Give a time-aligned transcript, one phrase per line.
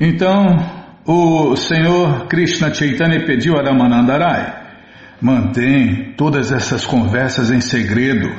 [0.00, 0.46] Então,
[1.04, 4.54] o Senhor Krishna Chaitanya pediu a Ramanandarai,
[5.20, 8.30] mantém todas essas conversas em segredo.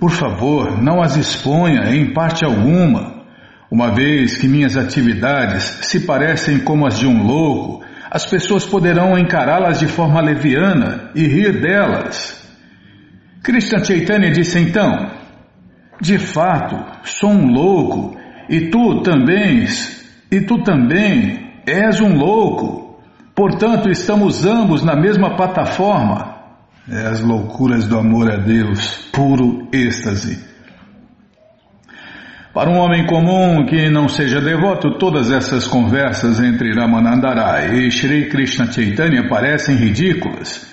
[0.00, 3.24] Por favor, não as exponha em parte alguma.
[3.70, 9.16] Uma vez que minhas atividades se parecem como as de um louco, as pessoas poderão
[9.16, 12.44] encará-las de forma leviana e rir delas.
[13.44, 15.08] Krishna Chaitanya disse então:
[16.00, 18.18] De fato, sou um louco
[18.48, 19.68] e tu também,
[20.30, 23.00] e tu também és um louco.
[23.34, 26.36] Portanto, estamos ambos na mesma plataforma.
[26.90, 30.44] É as loucuras do amor a Deus, puro êxtase.
[32.54, 38.30] Para um homem comum que não seja devoto, todas essas conversas entre Ramanandarai e Sri
[38.30, 40.66] Krishna Chaitanya parecem ridículas.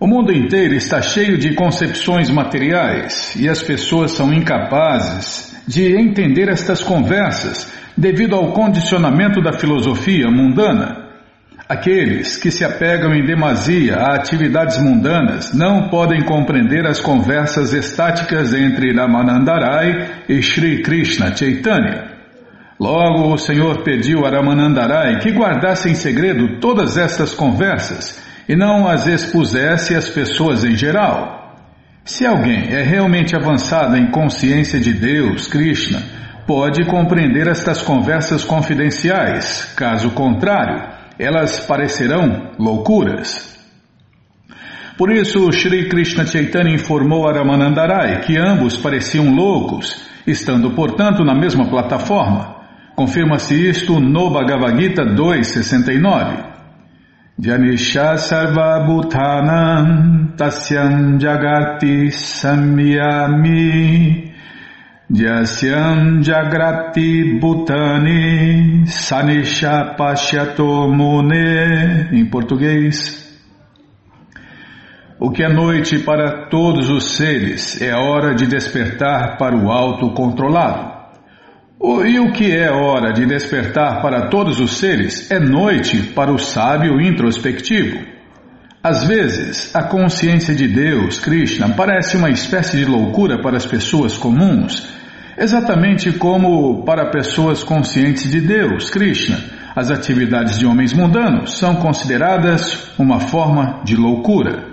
[0.00, 6.48] O mundo inteiro está cheio de concepções materiais e as pessoas são incapazes de entender
[6.48, 11.10] estas conversas devido ao condicionamento da filosofia mundana.
[11.68, 18.52] Aqueles que se apegam em demasia a atividades mundanas não podem compreender as conversas estáticas
[18.52, 22.16] entre Ramanandarai e Sri Krishna Chaitanya.
[22.80, 28.88] Logo, o Senhor pediu a Ramanandarai que guardasse em segredo todas estas conversas e não
[28.88, 31.39] as expusesse às pessoas em geral.
[32.04, 36.02] Se alguém é realmente avançado em consciência de Deus, Krishna,
[36.46, 39.72] pode compreender estas conversas confidenciais.
[39.76, 43.50] Caso contrário, elas parecerão loucuras.
[44.96, 51.34] Por isso, Sri Krishna Chaitanya informou a Ramanandarai que ambos pareciam loucos, estando, portanto, na
[51.34, 52.56] mesma plataforma.
[52.96, 56.59] Confirma-se isto no Bhagavad Gita 2.69.
[57.42, 63.60] Janisha sarva bhutanam tasyam jagati samyami
[65.10, 73.26] Jasyam Jagrati Bhutani Sanisha Pashyato Mune Em português
[75.18, 80.89] O que é noite para todos os seres é hora de despertar para o autocontrolado.
[81.82, 86.38] E o que é hora de despertar para todos os seres é noite para o
[86.38, 88.04] sábio introspectivo.
[88.82, 94.16] Às vezes, a consciência de Deus, Krishna, parece uma espécie de loucura para as pessoas
[94.16, 95.00] comuns
[95.40, 99.38] Exatamente como para pessoas conscientes de Deus, Krishna,
[99.74, 104.68] as atividades de homens mundanos são consideradas uma forma de loucura.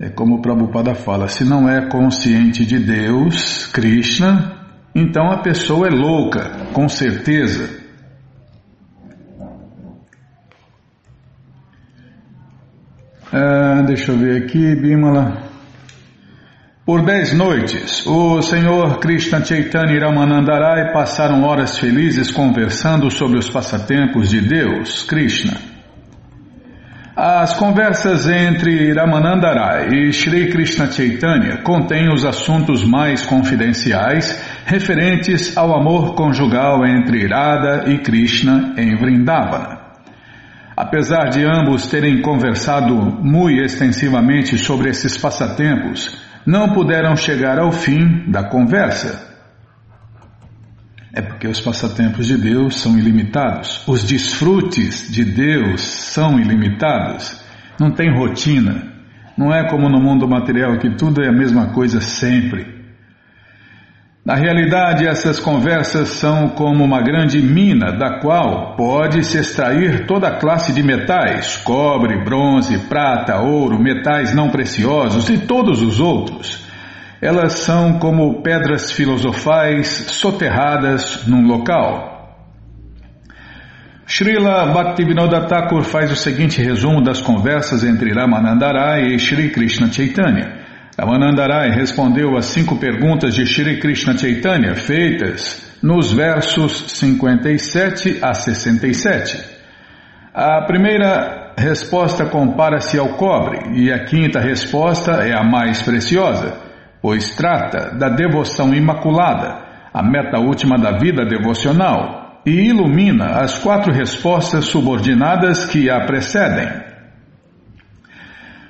[0.00, 4.59] É como o Prabhupada fala: se não é consciente de Deus, Krishna,
[4.94, 7.80] então a pessoa é louca, com certeza.
[13.32, 15.48] Ah, deixa eu ver aqui, Bimala.
[16.84, 23.48] Por dez noites, o Senhor Krishna Chaitanya e Ramanandarai passaram horas felizes conversando sobre os
[23.48, 25.69] passatempos de Deus, Krishna.
[27.22, 35.78] As conversas entre Ramanandarai e Sri Krishna Chaitanya contêm os assuntos mais confidenciais referentes ao
[35.78, 39.80] amor conjugal entre Radha e Krishna em Vrindavana.
[40.74, 48.30] Apesar de ambos terem conversado muito extensivamente sobre esses passatempos, não puderam chegar ao fim
[48.30, 49.29] da conversa.
[51.12, 57.42] É porque os passatempos de Deus são ilimitados, os desfrutes de Deus são ilimitados,
[57.80, 58.92] não tem rotina,
[59.36, 62.78] não é como no mundo material que tudo é a mesma coisa sempre.
[64.24, 70.38] Na realidade, essas conversas são como uma grande mina da qual pode-se extrair toda a
[70.38, 76.69] classe de metais: cobre, bronze, prata, ouro, metais não preciosos e todos os outros.
[77.20, 82.10] Elas são como pedras filosofais soterradas num local.
[84.06, 90.60] Srila Bhaktivinoda Thakur faz o seguinte resumo das conversas entre Ramanandarai e Sri Krishna Chaitanya.
[90.98, 99.44] Ramanandarai respondeu às cinco perguntas de Shri Krishna Chaitanya feitas nos versos 57 a 67.
[100.34, 106.69] A primeira resposta compara-se ao cobre e a quinta resposta é a mais preciosa,
[107.02, 109.58] pois trata da devoção imaculada,
[109.92, 116.90] a meta última da vida devocional, e ilumina as quatro respostas subordinadas que a precedem.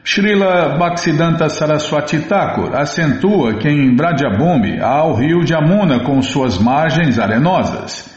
[0.03, 6.59] Srila Bhaktisiddhanta Saraswati Thakur acentua que em Bradyabhumi há o rio de Amuna com suas
[6.59, 8.09] margens arenosas.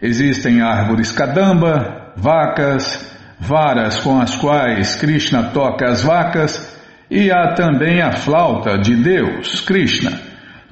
[0.00, 6.71] Existem árvores kadamba, vacas, varas com as quais Krishna toca as vacas
[7.12, 10.18] e há também a flauta de Deus, Krishna.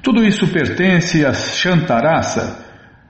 [0.01, 2.65] Tudo isso pertence a Shantarasa,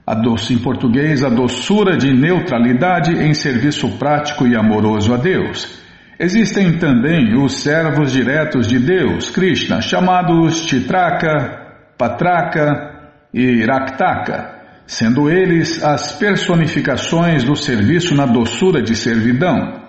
[0.06, 5.80] a doce, em português, a doçura de neutralidade em serviço prático e amoroso a Deus.
[6.20, 14.56] Existem também os servos diretos de Deus, Krishna, chamados Chitraka, Patraka e Raktaka,
[14.86, 19.81] sendo eles as personificações do serviço na doçura de servidão.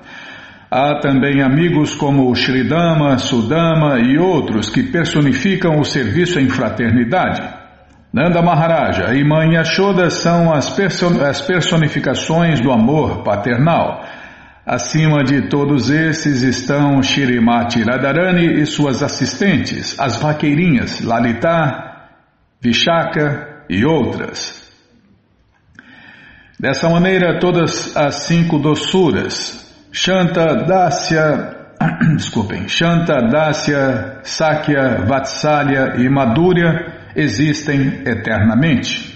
[0.74, 7.42] Há também amigos como Sridama, Sudama e outros que personificam o serviço em fraternidade.
[8.10, 10.70] Nanda Maharaja e Mãe Yashoda são as,
[11.42, 14.02] personificações do amor paternal.
[14.64, 22.06] Acima de todos esses estão Shirimati Radharani e suas assistentes, as vaqueirinhas Lalita,
[22.62, 24.72] Vishaka e outras.
[26.58, 29.61] Dessa maneira, todas as cinco doçuras,
[29.92, 31.76] Shanta, Dasya,
[32.16, 39.12] desculpem, Shanta, Dasya, Sakya, Vatsalya e Madhurya existem eternamente.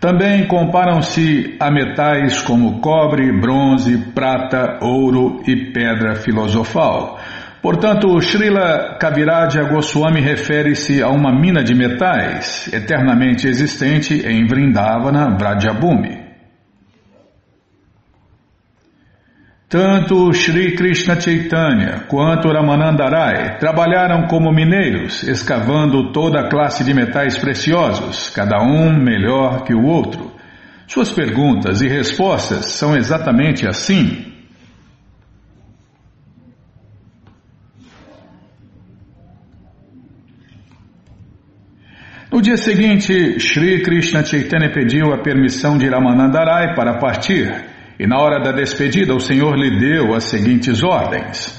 [0.00, 7.20] Também comparam-se a metais como cobre, bronze, prata, ouro e pedra filosofal.
[7.62, 16.27] Portanto, Srila Kaviraja Goswami refere-se a uma mina de metais eternamente existente em Vrindavana, Vrajabhumi.
[19.68, 27.36] Tanto Sri Krishna Chaitanya quanto Ramanandarai trabalharam como mineiros, escavando toda a classe de metais
[27.36, 30.32] preciosos, cada um melhor que o outro.
[30.86, 34.32] Suas perguntas e respostas são exatamente assim.
[42.32, 47.76] No dia seguinte, Sri Krishna Chaitanya pediu a permissão de Ramanandarai para partir.
[47.98, 51.58] E na hora da despedida, o Senhor lhe deu as seguintes ordens.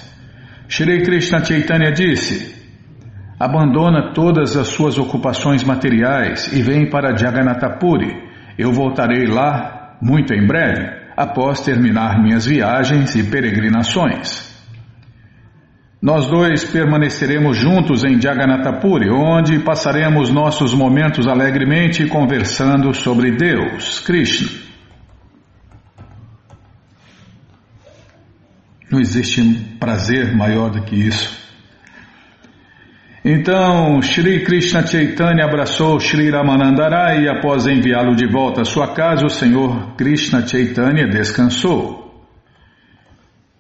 [0.70, 2.56] Shri Krishna Chaitanya disse:
[3.38, 8.30] Abandona todas as suas ocupações materiais e vem para Jagannatapuri.
[8.58, 14.48] Eu voltarei lá muito em breve, após terminar minhas viagens e peregrinações.
[16.02, 24.69] Nós dois permaneceremos juntos em Jagannatapuri, onde passaremos nossos momentos alegremente conversando sobre Deus, Krishna.
[28.92, 29.42] Não existe
[29.80, 31.40] prazer maior do que isso.
[33.24, 39.26] Então, Sri Krishna Chaitanya abraçou Sri Ramanandara e após enviá-lo de volta à sua casa,
[39.26, 42.00] o Senhor Krishna Chaitanya descansou.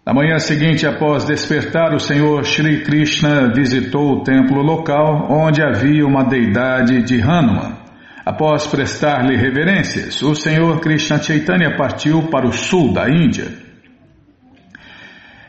[0.06, 6.04] Na manhã seguinte, após despertar, o Senhor Sri Krishna visitou o templo local onde havia
[6.04, 7.78] uma deidade de Hanuman.
[8.26, 13.69] Após prestar-lhe reverências, o Senhor Krishna Chaitanya partiu para o sul da Índia.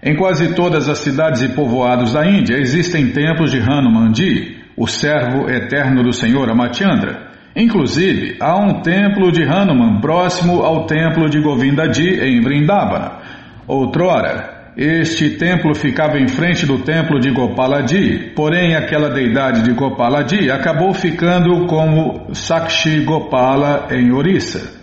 [0.02, 5.50] Em quase todas as cidades e povoados da Índia existem templos de Hanumanji, o servo
[5.50, 7.28] eterno do Senhor Amachandra.
[7.54, 13.18] Inclusive, há um templo de Hanuman próximo ao templo de Govindaji em Vrindavana.
[13.66, 20.50] Outrora, este templo ficava em frente do templo de Gopalaji, porém aquela deidade de Gopalaji
[20.50, 24.79] acabou ficando como Sakshi Gopala em Orissa.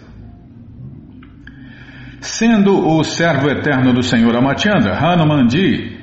[2.21, 5.97] Sendo o servo eterno do Senhor Amachandra, Hanumanji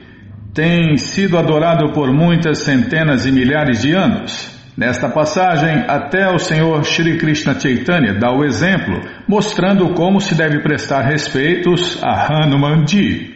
[0.54, 4.54] tem sido adorado por muitas centenas e milhares de anos.
[4.76, 10.60] Nesta passagem, até o Senhor Shri Krishna Chaitanya dá o exemplo, mostrando como se deve
[10.60, 13.34] prestar respeitos a Hanumanji.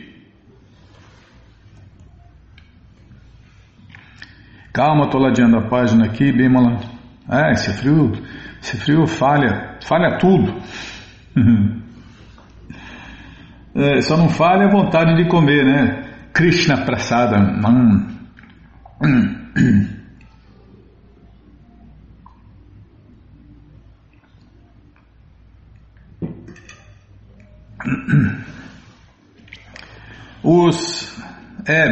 [4.73, 6.79] Calma, estou ladeando a página aqui, Bimala.
[7.29, 8.13] Ah, esse frio,
[8.63, 10.57] esse frio falha, falha tudo.
[13.79, 16.03] É, só não falha a vontade de comer, né?
[16.33, 17.39] Krishna Prasada.
[17.65, 18.09] Hum.
[30.43, 31.17] Os.
[31.65, 31.87] É.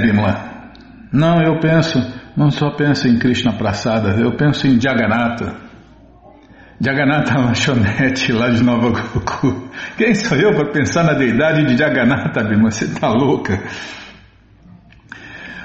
[1.13, 2.01] Não, eu penso,
[2.37, 5.66] não só penso em Krishna Prasada, eu penso em Jagannatha.
[6.79, 9.71] Jagannatha Lanchonete lá de Nova Goku.
[9.97, 12.71] Quem sou eu para pensar na deidade de Jagannatha, Bima?
[12.71, 13.63] Você está louca?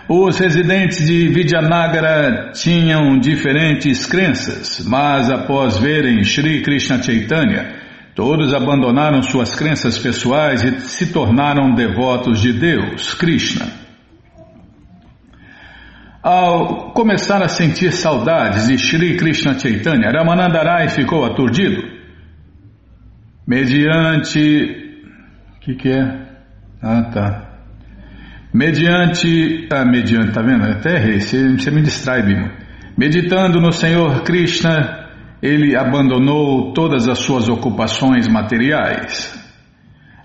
[0.07, 7.75] Os residentes de Vidyanagara tinham diferentes crenças, mas após verem Sri Krishna Chaitanya,
[8.15, 13.80] todos abandonaram suas crenças pessoais e se tornaram devotos de Deus, Krishna.
[16.23, 21.81] Ao começar a sentir saudades de Sri Krishna Chaitanya, Ramanandarai ficou aturdido.
[23.47, 24.99] Mediante.
[25.55, 26.27] O que, que é?
[26.79, 27.51] Ah, tá.
[28.53, 29.67] Mediante.
[29.73, 30.63] Ah, mediante, tá vendo?
[30.63, 32.51] Até errei, você, você me distrai, Bima.
[32.95, 35.07] Meditando no Senhor Krishna,
[35.41, 39.40] ele abandonou todas as suas ocupações materiais.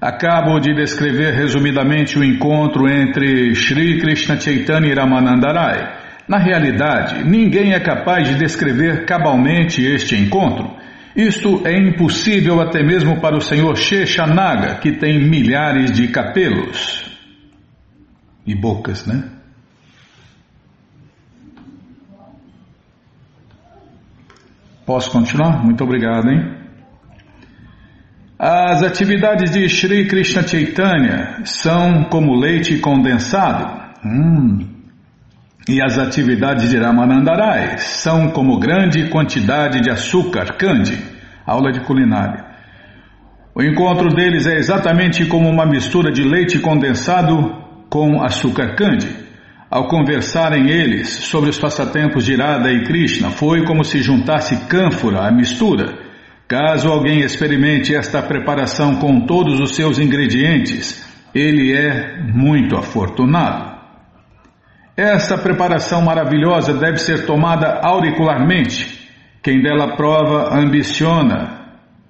[0.01, 6.05] Acabo de descrever resumidamente o encontro entre Sri Krishna Chaitanya e Ramanandarai.
[6.29, 10.77] Na realidade, ninguém é capaz de descrever cabalmente este encontro.
[11.15, 17.11] Isto é impossível até mesmo para o senhor Sheshanaga, que tem milhares de capelos
[18.47, 19.31] e bocas, né?
[24.85, 25.65] Posso continuar?
[25.65, 26.66] Muito obrigado, hein?
[28.39, 33.81] As atividades de Sri Krishna Chaitanya são como leite condensado.
[34.05, 34.59] Hum.
[35.67, 41.03] E as atividades de Ramanandarai são como grande quantidade de açúcar, candy.
[41.47, 42.45] Aula de culinária.
[43.55, 47.55] O encontro deles é exatamente como uma mistura de leite condensado
[47.89, 49.09] com açúcar candy.
[49.71, 55.27] Ao conversarem eles sobre os passatempos de Radha e Krishna, foi como se juntasse cânfora
[55.27, 56.06] à mistura
[56.49, 63.77] Caso alguém experimente esta preparação com todos os seus ingredientes, ele é muito afortunado.
[64.97, 69.11] Esta preparação maravilhosa deve ser tomada auricularmente.
[69.43, 71.67] Quem dela prova ambiciona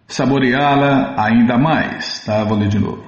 [0.06, 2.24] saboreá-la ainda mais.
[2.24, 2.44] Tá?
[2.44, 3.04] Vou ler de novo.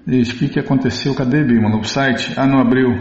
[0.10, 1.14] Ixi, o que, que aconteceu?
[1.14, 1.70] Cadê, Bima?
[1.70, 2.34] No site?
[2.36, 2.98] Ah, não abriu.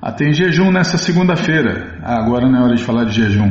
[0.00, 1.96] Ah, tem jejum nessa segunda-feira.
[2.02, 3.50] Ah, agora não é hora de falar de jejum.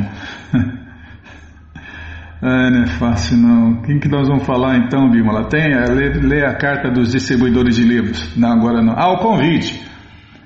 [2.40, 3.82] É, não é fácil não.
[3.82, 5.48] Quem que nós vamos falar então, Bimala?
[5.48, 8.32] Tem, é, lê, lê, a carta dos distribuidores de livros.
[8.36, 8.94] Não, agora não.
[8.96, 9.82] Ah, o convite.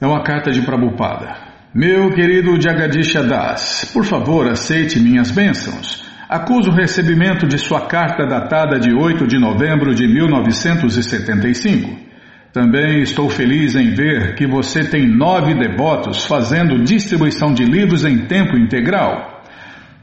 [0.00, 1.36] É uma carta de Prabhupada.
[1.74, 6.02] Meu querido Jagadisha Das, por favor, aceite minhas bênçãos.
[6.28, 12.11] Acuso o recebimento de sua carta datada de 8 de novembro de 1975.
[12.52, 18.26] Também estou feliz em ver que você tem nove devotos fazendo distribuição de livros em
[18.26, 19.42] tempo integral.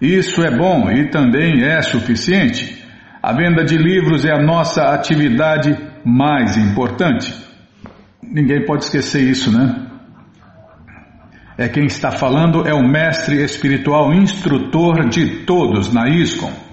[0.01, 2.83] Isso é bom e também é suficiente.
[3.21, 7.31] A venda de livros é a nossa atividade mais importante.
[8.23, 9.85] Ninguém pode esquecer isso, né?
[11.55, 16.68] É quem está falando é o mestre espiritual instrutor de todos na ISCOM.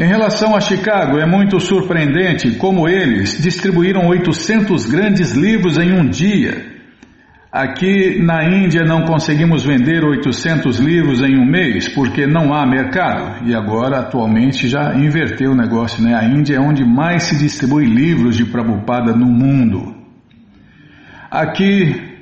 [0.00, 6.08] Em relação a Chicago, é muito surpreendente como eles distribuíram 800 grandes livros em um
[6.08, 6.64] dia.
[7.52, 13.46] Aqui na Índia não conseguimos vender 800 livros em um mês porque não há mercado.
[13.46, 16.14] E agora, atualmente, já inverteu o negócio, né?
[16.14, 19.94] A Índia é onde mais se distribui livros de Prabhupada no mundo.
[21.30, 22.16] Aqui,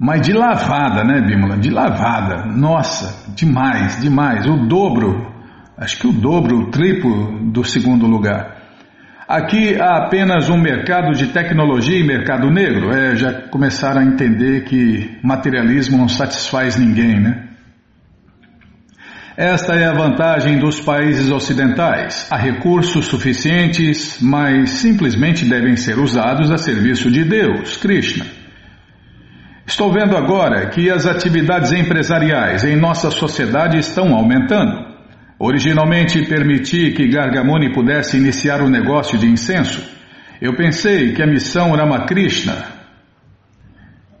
[0.00, 1.58] mas de lavada, né, Bímola?
[1.58, 2.46] De lavada.
[2.46, 4.46] Nossa, demais, demais.
[4.46, 5.36] O dobro
[5.78, 8.58] acho que o dobro, o triplo do segundo lugar.
[9.28, 12.90] Aqui há apenas um mercado de tecnologia e mercado negro.
[12.90, 17.44] É, já começaram a entender que materialismo não satisfaz ninguém, né?
[19.36, 22.26] Esta é a vantagem dos países ocidentais.
[22.28, 28.26] Há recursos suficientes, mas simplesmente devem ser usados a serviço de Deus, Krishna.
[29.64, 34.87] Estou vendo agora que as atividades empresariais em nossa sociedade estão aumentando.
[35.40, 39.80] Originalmente permiti que Gargamuni pudesse iniciar o um negócio de incenso.
[40.40, 42.56] Eu pensei que a missão Ramakrishna.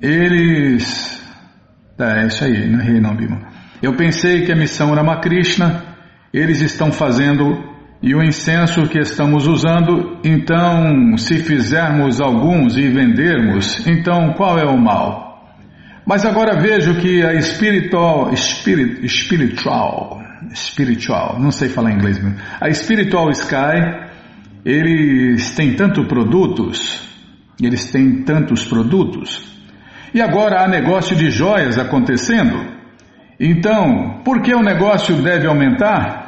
[0.00, 1.20] Eles.
[1.98, 3.40] É, é isso aí, não errei não, Bima.
[3.82, 5.84] Eu pensei que a missão Ramakrishna
[6.32, 7.64] eles estão fazendo
[8.00, 14.64] e o incenso que estamos usando, então, se fizermos alguns e vendermos, então qual é
[14.64, 15.56] o mal?
[16.06, 22.38] Mas agora vejo que a espiritual, spirit, spiritual Spiritual, não sei falar inglês mesmo.
[22.60, 24.08] A Spiritual Sky,
[24.64, 27.00] eles têm tantos produtos,
[27.60, 29.56] eles têm tantos produtos,
[30.14, 32.78] e agora há negócio de joias acontecendo.
[33.38, 36.26] Então, por que o negócio deve aumentar?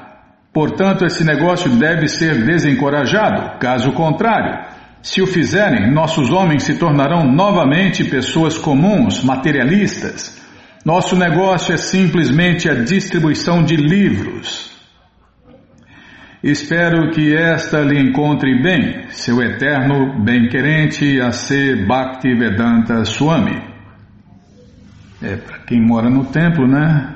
[0.52, 3.58] Portanto, esse negócio deve ser desencorajado.
[3.58, 4.64] Caso contrário,
[5.02, 10.39] se o fizerem, nossos homens se tornarão novamente pessoas comuns, materialistas
[10.84, 14.70] nosso negócio é simplesmente a distribuição de livros.
[16.42, 23.62] Espero que esta lhe encontre bem, seu eterno bem-querente a ser Bhaktivedanta Swami.
[25.20, 27.14] É, para quem mora no templo, né?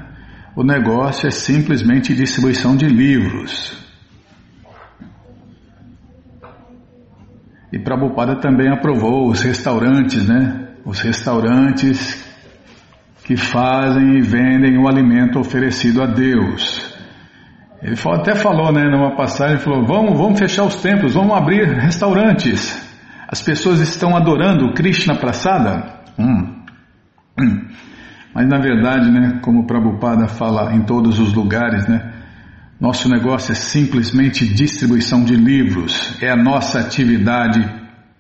[0.55, 3.83] O negócio é simplesmente distribuição de livros.
[7.73, 10.69] E Prabhupada também aprovou os restaurantes, né?
[10.85, 12.34] Os restaurantes
[13.25, 16.95] que fazem e vendem o alimento oferecido a Deus.
[17.83, 22.83] Ele até falou, né, numa passagem, falou: vamos, vamos fechar os templos, vamos abrir restaurantes.
[23.29, 26.01] As pessoas estão adorando Krishna Prasada.
[26.19, 26.63] Hum.
[27.41, 27.69] Hum.
[28.35, 32.13] Mas na verdade, né, como o Prabhupada fala em todos os lugares, né,
[32.81, 37.61] nosso negócio é simplesmente distribuição de livros, é a nossa atividade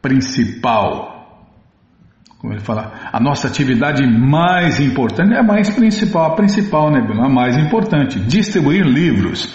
[0.00, 1.13] principal.
[2.44, 7.00] Como ele fala, a nossa atividade mais importante é a mais principal, a principal, né,
[7.00, 9.54] a mais importante, distribuir livros.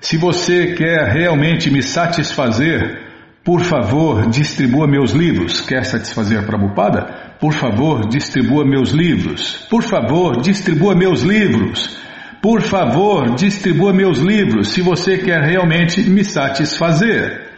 [0.00, 3.00] Se você quer realmente me satisfazer,
[3.44, 5.60] por favor, distribua meus livros.
[5.60, 7.36] Quer satisfazer a Prabhupada?
[7.38, 9.68] Por favor, distribua meus livros.
[9.70, 11.96] Por favor, distribua meus livros.
[12.42, 17.48] Por favor, distribua meus livros se você quer realmente me satisfazer.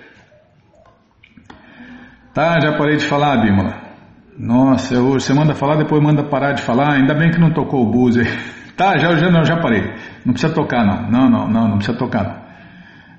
[2.35, 3.82] Tá, já parei de falar, Bímola.
[4.39, 6.95] Nossa, hoje você manda falar, depois manda parar de falar.
[6.95, 8.27] Ainda bem que não tocou o buzzer.
[8.75, 9.83] Tá, já, já, não, já parei.
[10.25, 11.11] Não precisa tocar, não.
[11.11, 12.37] Não, não, não, não precisa tocar, não.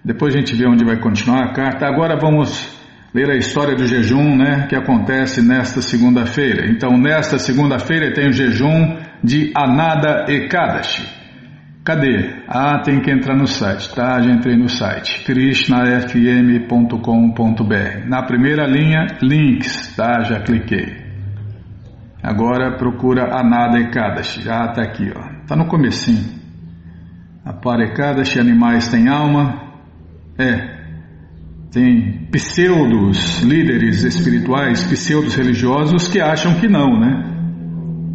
[0.03, 1.85] Depois a gente vê onde vai continuar a carta.
[1.85, 2.75] Agora vamos
[3.13, 6.65] ler a história do jejum, né, que acontece nesta segunda-feira.
[6.71, 11.07] Então, nesta segunda-feira tem o jejum de Anada Ekadashi.
[11.85, 12.33] Cadê?
[12.47, 14.19] Ah, tem que entrar no site, tá?
[14.21, 18.07] Já entrei no site, krishnafm.com.br.
[18.07, 20.23] Na primeira linha, links, tá?
[20.23, 21.02] Já cliquei.
[22.23, 24.49] Agora procura Anada Ekadashi.
[24.49, 25.45] Ah, tá aqui, ó.
[25.45, 26.41] Tá no comecinho.
[27.43, 29.61] Apara Ekadashi, animais têm alma.
[30.39, 30.73] É,
[31.73, 37.33] tem pseudos líderes espirituais, pseudos religiosos que acham que não, né?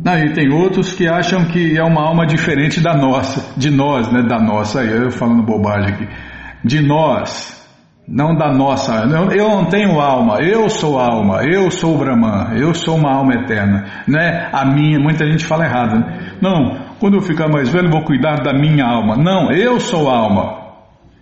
[0.06, 4.22] Aí tem outros que acham que é uma alma diferente da nossa, de nós, né?
[4.22, 6.08] Da nossa, aí eu falando bobagem aqui.
[6.64, 7.57] De nós,
[8.08, 9.04] não da nossa.
[9.36, 13.34] Eu não tenho alma, eu sou alma, eu sou o Brahman, eu sou uma alma
[13.34, 13.84] eterna.
[14.06, 15.98] Não é a minha, muita gente fala errado.
[15.98, 16.32] Né?
[16.40, 19.16] Não, quando eu ficar mais velho, vou cuidar da minha alma.
[19.16, 20.56] Não, eu sou alma.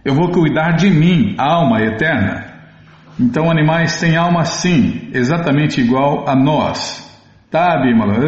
[0.04, 2.46] Eu vou cuidar de mim, alma eterna.
[3.18, 7.04] Então, animais têm alma sim, exatamente igual a nós.
[7.50, 8.18] Tá, Bimala?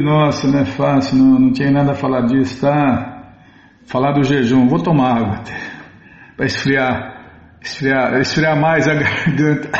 [0.00, 3.32] Nossa, não é fácil, não, não tinha nada a falar disso, tá?
[3.86, 5.40] Falar do jejum, vou tomar água
[6.36, 7.13] para esfriar,
[7.64, 9.70] esfriar, esfriar mais a garganta.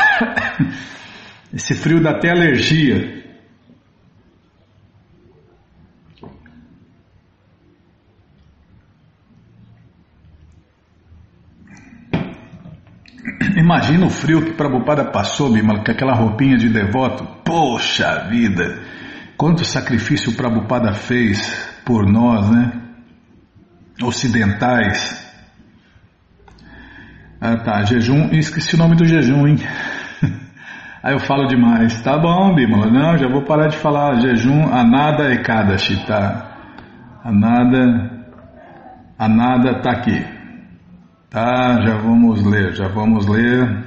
[1.52, 3.22] Esse frio dá até alergia.
[13.56, 17.24] Imagina o frio que Prabhupada passou, Bimala, com aquela roupinha de devoto.
[17.44, 18.82] Poxa vida!
[19.36, 22.82] Quanto sacrifício Prabhupada fez por nós, né?
[24.02, 25.23] Ocidentais.
[27.46, 29.56] Ah tá, jejum, esqueci o nome do jejum, hein?
[31.04, 32.00] Aí eu falo demais.
[32.00, 34.18] Tá bom, Bimala, não, já vou parar de falar.
[34.18, 36.56] Jejum, Anada Ekadashi, tá?
[37.22, 38.10] Anada,
[39.18, 40.24] Anada tá aqui.
[41.28, 43.84] Tá, já vamos ler, já vamos ler.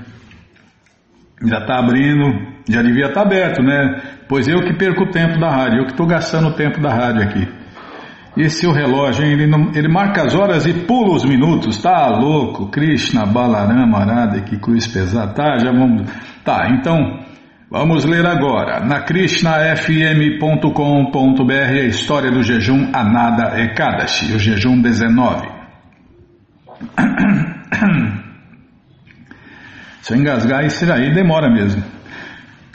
[1.44, 2.40] Já está abrindo,
[2.70, 4.04] já devia estar tá aberto, né?
[4.30, 6.94] Pois eu que perco o tempo da rádio, eu que estou gastando o tempo da
[6.94, 7.57] rádio aqui.
[8.38, 9.32] E seu relógio, hein?
[9.32, 12.68] Ele, não, ele marca as horas e pula os minutos, tá louco?
[12.68, 15.58] Krishna, Balarama, Arada, que cruz pesada, tá?
[15.58, 16.08] Já vamos.
[16.46, 17.20] Tá, então
[17.72, 18.80] vamos ler agora.
[18.86, 25.48] Na krishnafm.com.br a história do jejum Anada Ekadashi, o jejum 19.
[30.04, 31.84] Se eu engasgar, isso aí demora mesmo.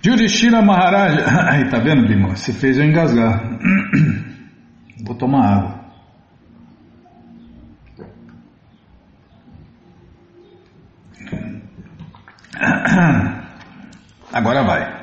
[0.04, 1.22] Yudhishthira Maharaja.
[1.48, 2.34] Aí, tá vendo, Bima?
[2.34, 3.40] Você fez eu engasgar.
[5.02, 5.82] Vou tomar água.
[14.32, 15.02] Agora vai.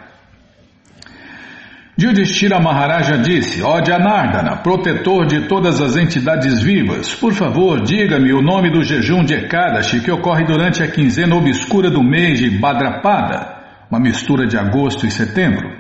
[1.99, 8.41] Yudhishthira Maharaja disse, ó Janardana, protetor de todas as entidades vivas, por favor, diga-me o
[8.41, 13.53] nome do jejum de Ekadashi que ocorre durante a quinzena obscura do mês de Badrapada,
[13.91, 15.78] uma mistura de agosto e setembro.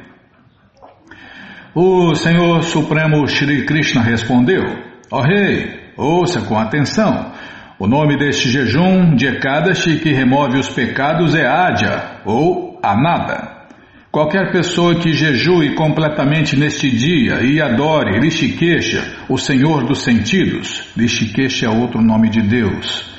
[1.73, 4.63] O Senhor Supremo Shri Krishna respondeu,
[5.11, 7.31] ó rei, ouça com atenção,
[7.77, 13.67] o nome deste jejum de Ekadashi que remove os pecados é Adya, ou Anada.
[14.11, 21.67] Qualquer pessoa que jejue completamente neste dia e adore Rishikesha, o Senhor dos Sentidos, Rishikesha
[21.67, 23.15] é outro nome de Deus,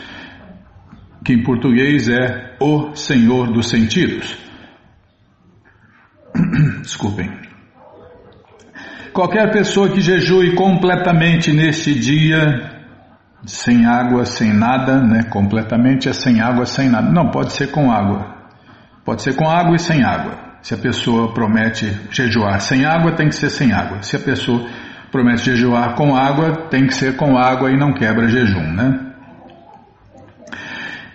[1.25, 4.37] que em português é o Senhor dos Sentidos.
[6.83, 7.50] Desculpem.
[9.13, 12.81] Qualquer pessoa que jejue completamente neste dia,
[13.45, 15.25] sem água, sem nada, né?
[15.25, 17.11] Completamente é sem água, sem nada.
[17.11, 18.35] Não, pode ser com água.
[19.05, 20.39] Pode ser com água e sem água.
[20.63, 24.03] Se a pessoa promete jejuar sem água, tem que ser sem água.
[24.03, 24.67] Se a pessoa
[25.11, 29.10] promete jejuar com água, tem que ser com água e não quebra jejum, né?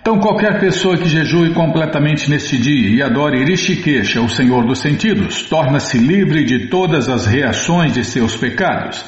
[0.08, 5.50] Então, qualquer pessoa que jejue completamente neste dia e adore Rishikesha, o Senhor dos Sentidos,
[5.50, 9.04] torna-se livre de todas as reações de seus pecados.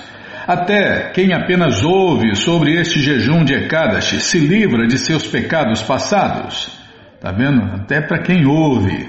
[0.48, 6.76] Até quem apenas ouve sobre este jejum de Ekadashi se livra de seus pecados passados.
[7.22, 7.62] Tá vendo?
[7.76, 9.08] Até para quem ouve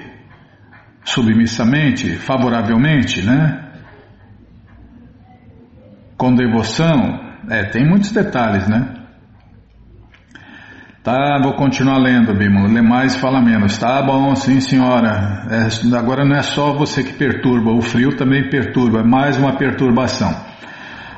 [1.03, 3.67] submissamente, favoravelmente, né?
[6.15, 8.98] Com devoção, é, tem muitos detalhes, né?
[11.01, 12.67] Tá, vou continuar lendo, Bimo.
[12.67, 13.77] Lê mais, fala menos.
[13.77, 15.47] Tá bom, sim, senhora.
[15.49, 19.53] É, agora não é só você que perturba, o frio também perturba, é mais uma
[19.53, 20.35] perturbação.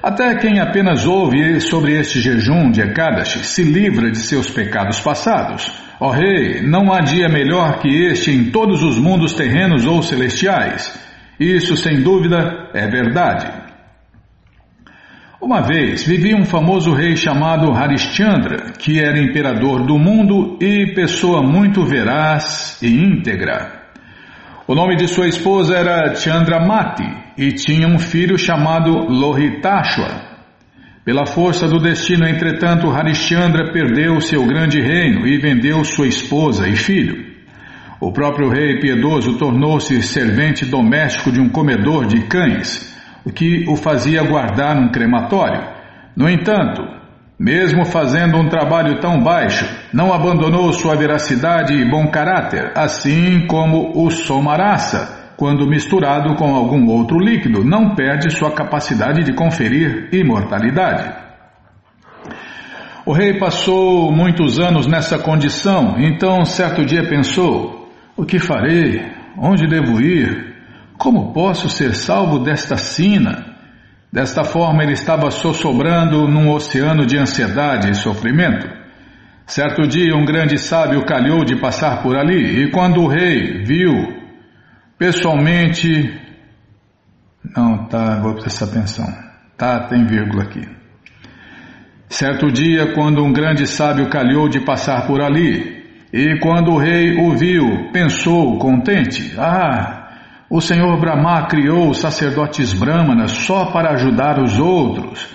[0.04, 5.72] Até quem apenas ouve sobre este jejum de Ekadashi se livra de seus pecados passados.
[6.00, 10.02] Ó oh, rei, não há dia melhor que este em todos os mundos terrenos ou
[10.04, 11.00] celestiais.
[11.40, 13.61] Isso, sem dúvida, é verdade.
[15.42, 21.42] Uma vez vivia um famoso rei chamado Harishchandra, que era imperador do mundo e pessoa
[21.42, 23.82] muito veraz e íntegra.
[24.68, 30.30] O nome de sua esposa era Chandramati e tinha um filho chamado Lohitashva.
[31.04, 36.76] Pela força do destino, entretanto, Harishchandra perdeu seu grande reino e vendeu sua esposa e
[36.76, 37.18] filho.
[38.00, 42.92] O próprio rei piedoso tornou-se servente doméstico de um comedor de cães
[43.30, 45.62] que o fazia guardar um crematório.
[46.16, 46.82] No entanto,
[47.40, 53.92] mesmo fazendo um trabalho tão baixo, não abandonou sua veracidade e bom caráter, assim como
[53.96, 61.16] o somarasa, quando misturado com algum outro líquido, não perde sua capacidade de conferir imortalidade.
[63.04, 69.04] O rei passou muitos anos nessa condição, então certo dia pensou: o que farei?
[69.36, 70.51] Onde devo ir?
[71.02, 73.56] Como posso ser salvo desta sina?
[74.14, 78.70] Desta forma ele estava sossobrando num oceano de ansiedade e sofrimento.
[79.48, 83.92] Certo dia um grande sábio calhou de passar por ali e quando o rei viu
[84.96, 85.90] pessoalmente
[87.58, 89.08] não, tá, vou prestar atenção.
[89.58, 90.62] Tá, tem vírgula aqui.
[92.10, 95.82] Certo dia, quando um grande sábio calhou de passar por ali,
[96.14, 100.01] e quando o rei o viu, pensou contente: Ah,
[100.52, 105.26] o Senhor Brahma criou os sacerdotes brahmanas só para ajudar os outros.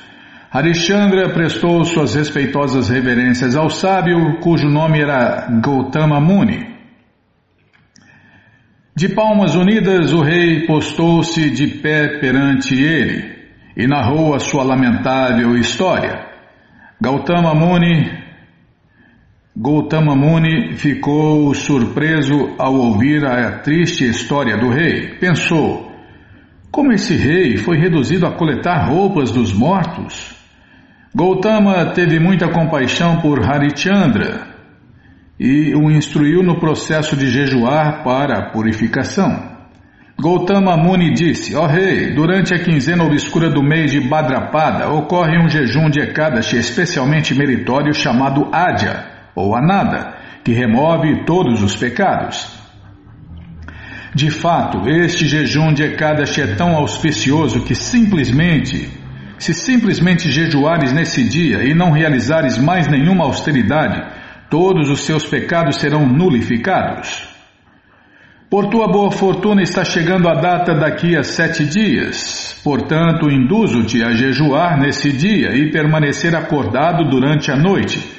[0.52, 6.66] Harishchandra prestou suas respeitosas reverências ao sábio, cujo nome era Gautama Muni.
[8.94, 13.36] De palmas unidas, o rei postou-se de pé perante ele
[13.74, 16.26] e narrou a sua lamentável história.
[17.00, 18.25] Gautama Muni
[19.58, 25.16] Gautama Muni ficou surpreso ao ouvir a triste história do rei.
[25.18, 25.90] Pensou:
[26.70, 30.36] como esse rei foi reduzido a coletar roupas dos mortos?
[31.14, 34.46] Gautama teve muita compaixão por Harichandra
[35.40, 39.56] e o instruiu no processo de jejuar para a purificação.
[40.20, 45.42] Gautama Muni disse: Ó oh, rei, durante a quinzena obscura do mês de Badrapada ocorre
[45.42, 51.76] um jejum de Ekadashi especialmente meritório chamado Adya ou a nada, que remove todos os
[51.76, 52.56] pecados.
[54.14, 58.88] De fato, este jejum de Ekadashi é tão auspicioso que simplesmente,
[59.38, 64.02] se simplesmente jejuares nesse dia e não realizares mais nenhuma austeridade,
[64.48, 67.28] todos os seus pecados serão nulificados.
[68.48, 74.12] Por tua boa fortuna está chegando a data daqui a sete dias, portanto, induzo-te a
[74.12, 78.16] jejuar nesse dia e permanecer acordado durante a noite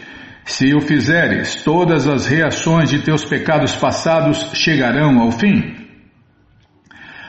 [0.48, 5.76] se o fizeres, todas as reações de teus pecados passados chegarão ao fim.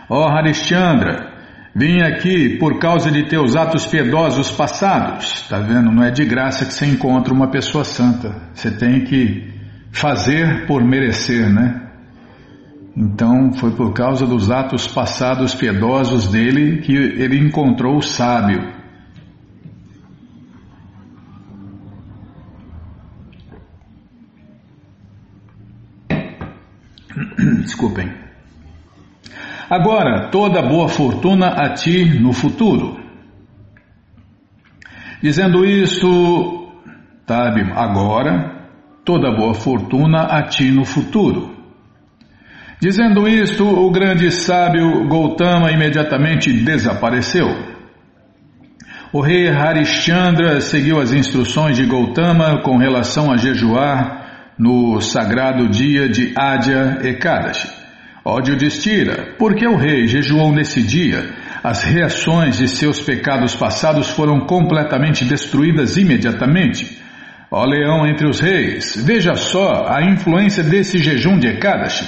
[0.09, 1.29] Ó oh, Harishchandra,
[1.75, 5.49] vim aqui por causa de teus atos piedosos passados.
[5.49, 5.91] Tá vendo?
[5.91, 8.41] Não é de graça que você encontra uma pessoa santa.
[8.55, 9.53] Você tem que
[9.91, 11.89] fazer por merecer, né?
[12.97, 18.78] Então foi por causa dos atos passados piedosos dele que ele encontrou o sábio.
[27.63, 28.13] Desculpem.
[29.71, 32.99] Agora, toda boa fortuna a ti no futuro.
[35.23, 36.73] Dizendo isto,
[37.27, 38.71] Tabi, agora,
[39.05, 41.55] toda boa fortuna a ti no futuro.
[42.81, 47.49] Dizendo isto, o grande sábio Gautama imediatamente desapareceu.
[49.13, 54.18] O rei Harishchandra seguiu as instruções de Gautama com relação a jejuar
[54.59, 57.69] no sagrado dia de Adya Ekadashi.
[58.25, 61.31] Ódio destira, porque o rei jejuou nesse dia,
[61.63, 66.99] as reações de seus pecados passados foram completamente destruídas imediatamente.
[67.51, 72.07] Ó leão entre os reis, veja só a influência desse jejum de Ekadashi.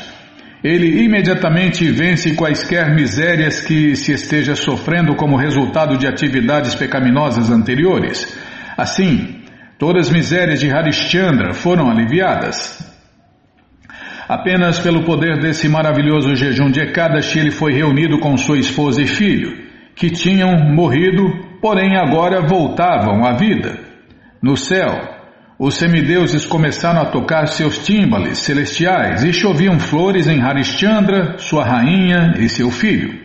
[0.62, 8.36] ele imediatamente vence quaisquer misérias que se esteja sofrendo como resultado de atividades pecaminosas anteriores.
[8.76, 9.39] Assim,
[9.80, 12.86] todas as misérias de Harishchandra foram aliviadas.
[14.28, 19.06] Apenas pelo poder desse maravilhoso jejum de Ekadashi ele foi reunido com sua esposa e
[19.06, 19.56] filho,
[19.96, 23.80] que tinham morrido, porém agora voltavam à vida.
[24.42, 25.00] No céu,
[25.58, 32.34] os semideuses começaram a tocar seus tímbales celestiais e choviam flores em Harishchandra, sua rainha
[32.38, 33.18] e seu filho.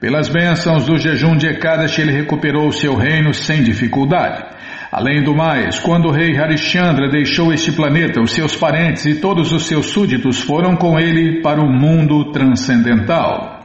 [0.00, 4.57] Pelas bênçãos do jejum de Ekadashi ele recuperou seu reino sem dificuldade.
[4.90, 9.52] Além do mais, quando o rei Harishchandra deixou este planeta, os seus parentes e todos
[9.52, 13.58] os seus súditos foram com ele para o mundo transcendental.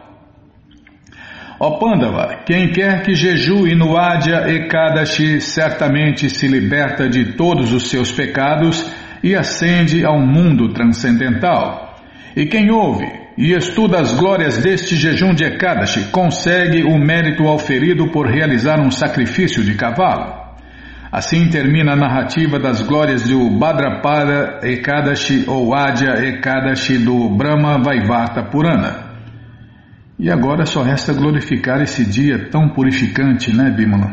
[1.57, 7.89] Ó Pandava, quem quer que jejue no Adya Ekadashi certamente se liberta de todos os
[7.89, 8.85] seus pecados
[9.23, 11.95] e ascende ao mundo transcendental.
[12.35, 18.09] E quem ouve e estuda as glórias deste jejum de Ekadashi consegue o mérito auferido
[18.09, 20.42] por realizar um sacrifício de cavalo.
[21.13, 28.41] Assim termina a narrativa das glórias do Bhadrapada Ekadashi ou Adya Ekadashi do Brahma Vaivata
[28.41, 29.11] Purana.
[30.17, 34.11] E agora só resta glorificar esse dia tão purificante, né, Bimala?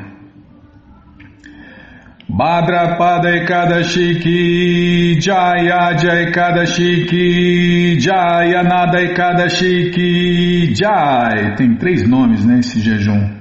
[2.28, 11.54] Bhadrapada Ekadashi ki Jai Adya Ekadashi ki Jai Anada Ekadashi ki Jai.
[11.56, 13.39] Tem três nomes, né, esse jejum.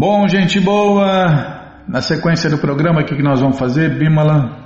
[0.00, 4.56] Bom, gente boa, na sequência do programa, o que nós vamos fazer, Bimala?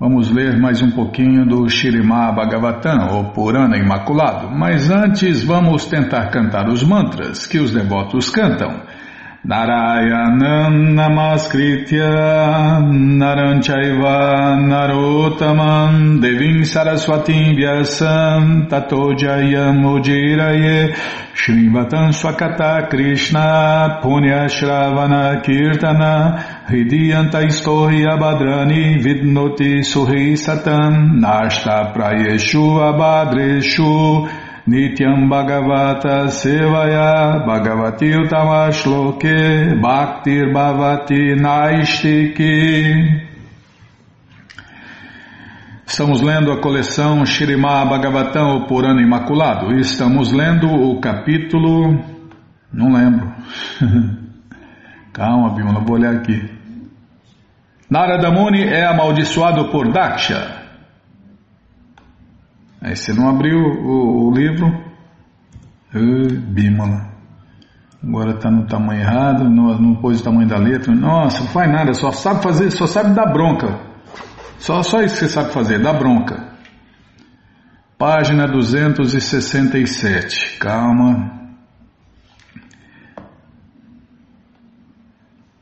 [0.00, 6.30] Vamos ler mais um pouquinho do Shirimá Bhagavatam, ou Purana Imaculado, mas antes vamos tentar
[6.30, 8.80] cantar os mantras que os devotos cantam.
[9.46, 19.84] Narayanam Namaskritya Naranchaiva Narotamam Devim Saraswatim Vyasam Tato Jayam
[22.12, 35.30] Swakata Krishna Punya Shravana Kirtana Hridiyanta Istohi Abhadrani Vidnoti Suhi Satam Nashta Prayeshu Abhadreshu Nityam
[35.30, 43.24] Bhagavata Sevaya Bhagavati Utamashloke Bhaktir Bhavati Naistiki
[45.86, 49.74] Estamos lendo a coleção Shirimá Bhagavatam, o Purana Imaculado.
[49.74, 52.04] Estamos lendo o capítulo.
[52.70, 53.32] Não lembro.
[55.14, 56.46] Calma, Bimala, vou olhar aqui.
[57.88, 60.57] Narada Muni é amaldiçoado por Daksha.
[62.80, 64.66] Aí você não abriu o, o livro.
[65.94, 67.08] Uh, Bímola.
[68.02, 70.94] Agora está no tamanho errado, não, não pôs o tamanho da letra.
[70.94, 73.80] Nossa, não faz nada, só sabe fazer, só sabe dar bronca.
[74.58, 76.48] Só, só isso que você sabe fazer, dar bronca.
[77.96, 80.58] Página 267.
[80.60, 81.37] Calma.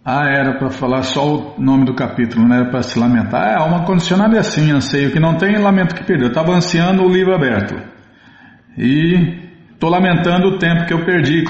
[0.09, 3.49] Ah, era para falar só o nome do capítulo, não era para se lamentar.
[3.49, 6.27] É, alma condicionada é assim, anseio que não tem, lamento que perdeu.
[6.27, 7.75] Eu estava ansiando o livro aberto.
[8.79, 11.43] E estou lamentando o tempo que eu perdi.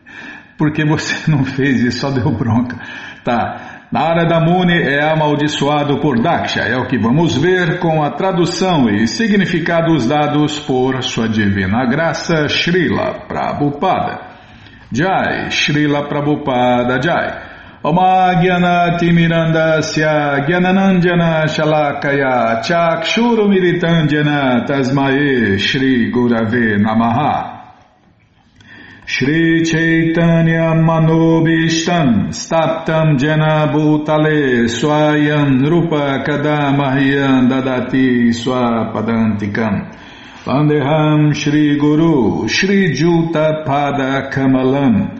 [0.56, 2.78] Porque você não fez isso, só deu bronca.
[3.22, 3.82] Tá.
[3.92, 8.12] Na área da Muni é amaldiçoado por Daksha, é o que vamos ver com a
[8.12, 14.20] tradução e significados dados por sua divina graça Srila Prabhupada.
[14.90, 17.49] Jai, Srila Prabhupada Jai.
[17.82, 27.56] Omagyanati Mirandasya Gyananandjana Shalakaya Chakshuru Militandjana Tasmae Shri Gurave Namaha.
[29.06, 39.96] Shri Chaitanya Manobishtam Staptam Jana Bhutale Swayam Rupa Kadamahyam Dadati Swapadantikam.
[40.44, 45.19] Vandeham Shri Guru Shri Juta Pada Kamalam.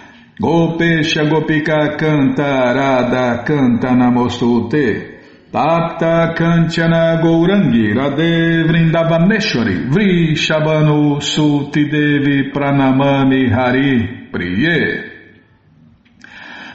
[0.41, 9.91] Gopesha Gopika Canta Radha Canta Namostute Tapta Kanchana Gourangi Radhe Vrindavaneshwari.
[9.91, 15.11] Vri Shabanu Suti Devi Pranamami Hari Priye.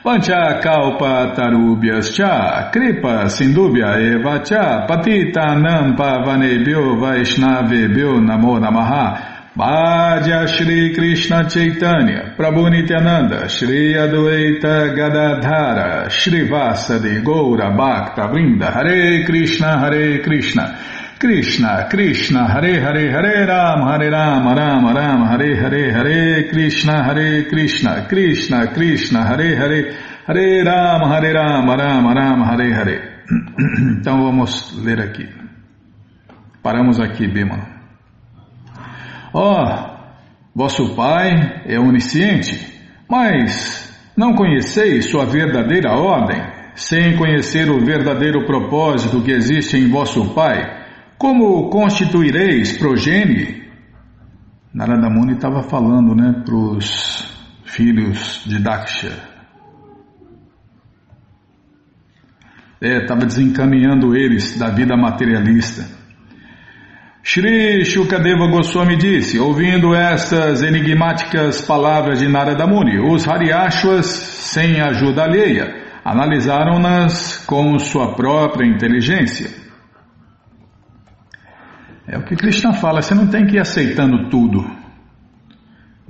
[0.04, 10.46] Pancha kalpa tarubhyas cha kripa sindubhya eva cha patita nam pavanebhyo vaishnavebhyo namo namaha Bhaja
[10.46, 19.78] Shri Krishna Chaitanya, Prabhu Nityananda, Shri Adwaita Gadadhara, Shri Vasadi Goura Bhakta Vrinda, Hare Krishna,
[19.78, 20.78] Hare Krishna,
[21.18, 27.44] Krishna, Krishna, Hare Hare, Hare Ram, Hare Ram, Ram Ram, Hare Hare, Hare Krishna, Hare
[27.48, 29.94] Krishna, Krishna, Krishna, Hare Hare,
[30.26, 33.24] Hare Ram, Hare Ram, Ram Ram, Hare Hare.
[33.98, 35.26] Então vamos ler aqui.
[36.62, 37.75] Paramos aqui, Bima.
[39.38, 39.98] Ó, oh,
[40.54, 42.72] vosso Pai é onisciente,
[43.06, 46.40] mas não conheceis sua verdadeira ordem,
[46.74, 50.86] sem conhecer o verdadeiro propósito que existe em vosso Pai,
[51.18, 53.62] como constituireis progenie?
[54.72, 57.30] Narada Muni estava falando né, para os
[57.66, 59.12] filhos de Daksha.
[62.80, 65.95] Estava é, desencaminhando eles da vida materialista.
[67.28, 75.24] Shri Shukadeva Goswami disse, ouvindo estas enigmáticas palavras de Narada Muni, os Hariashwas, sem ajuda
[75.24, 75.74] alheia,
[76.04, 79.50] analisaram-nas com sua própria inteligência.
[82.06, 84.64] É o que Krishna fala, você não tem que ir aceitando tudo.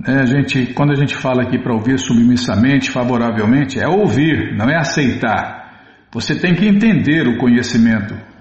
[0.07, 4.69] É, a gente, quando a gente fala aqui para ouvir submissamente, favoravelmente, é ouvir, não
[4.69, 6.05] é aceitar.
[6.11, 8.36] Você tem que entender o conhecimento.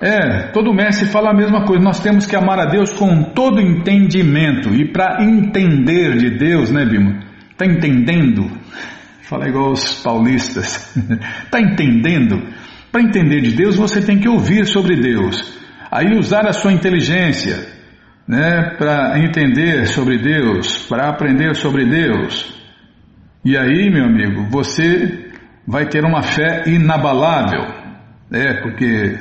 [0.00, 1.82] É, todo mestre fala a mesma coisa.
[1.82, 4.74] Nós temos que amar a Deus com todo entendimento.
[4.74, 7.20] E para entender de Deus, né, Bima?
[7.50, 8.50] Está entendendo?
[9.22, 10.94] Fala igual os paulistas.
[11.44, 12.42] Está entendendo?
[12.92, 15.56] Para entender de Deus, você tem que ouvir sobre Deus.
[15.90, 17.66] Aí usar a sua inteligência,
[18.26, 22.54] né, para entender sobre Deus, para aprender sobre Deus.
[23.44, 25.30] E aí, meu amigo, você
[25.66, 27.64] vai ter uma fé inabalável.
[28.30, 29.18] É, porque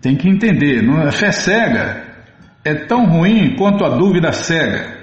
[0.00, 2.04] tem que entender, a fé cega
[2.64, 4.96] é tão ruim quanto a dúvida cega.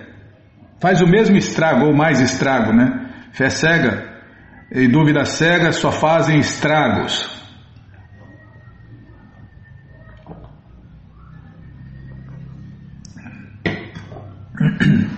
[0.80, 3.10] Faz o mesmo estrago ou mais estrago, né?
[3.32, 4.16] Fé cega
[4.72, 7.34] e dúvida cega só fazem estragos.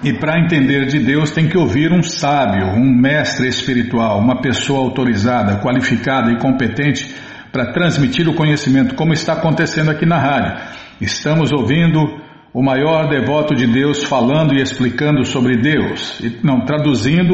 [0.04, 4.80] E para entender de Deus tem que ouvir um sábio, um mestre espiritual, uma pessoa
[4.80, 7.14] autorizada, qualificada e competente
[7.58, 10.62] para transmitir o conhecimento, como está acontecendo aqui na rádio.
[11.02, 12.00] Estamos ouvindo
[12.54, 17.34] o maior devoto de Deus falando e explicando sobre Deus, não, traduzindo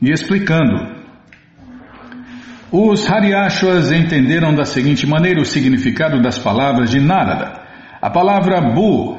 [0.00, 0.96] e explicando.
[2.70, 7.60] Os Hariashwas entenderam da seguinte maneira o significado das palavras de Narada.
[8.00, 9.18] A palavra Bu,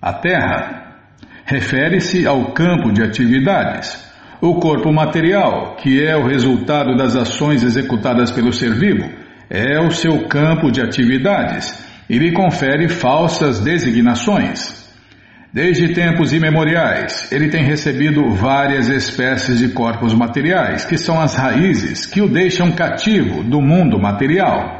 [0.00, 1.02] a terra,
[1.44, 4.08] refere-se ao campo de atividades.
[4.40, 9.19] O corpo material, que é o resultado das ações executadas pelo ser vivo,
[9.50, 11.76] é o seu campo de atividades
[12.08, 14.78] e lhe confere falsas designações.
[15.52, 22.06] Desde tempos imemoriais, ele tem recebido várias espécies de corpos materiais, que são as raízes
[22.06, 24.78] que o deixam cativo do mundo material.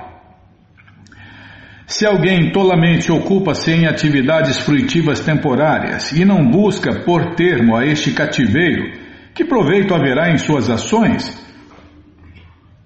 [1.88, 8.12] Se alguém tolamente ocupa-se em atividades fruitivas temporárias e não busca por termo a este
[8.12, 8.92] cativeiro,
[9.34, 11.36] que proveito haverá em suas ações?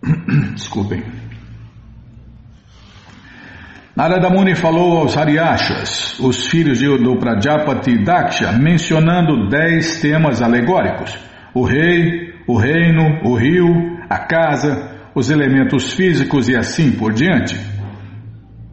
[0.55, 1.24] Desculpem.
[3.97, 11.17] Narada Muni falou aos Hariashas, os filhos do Prajapati Daksha, mencionando dez temas alegóricos:
[11.55, 13.69] o rei, o reino, o rio,
[14.11, 17.57] a casa, os elementos físicos e assim por diante.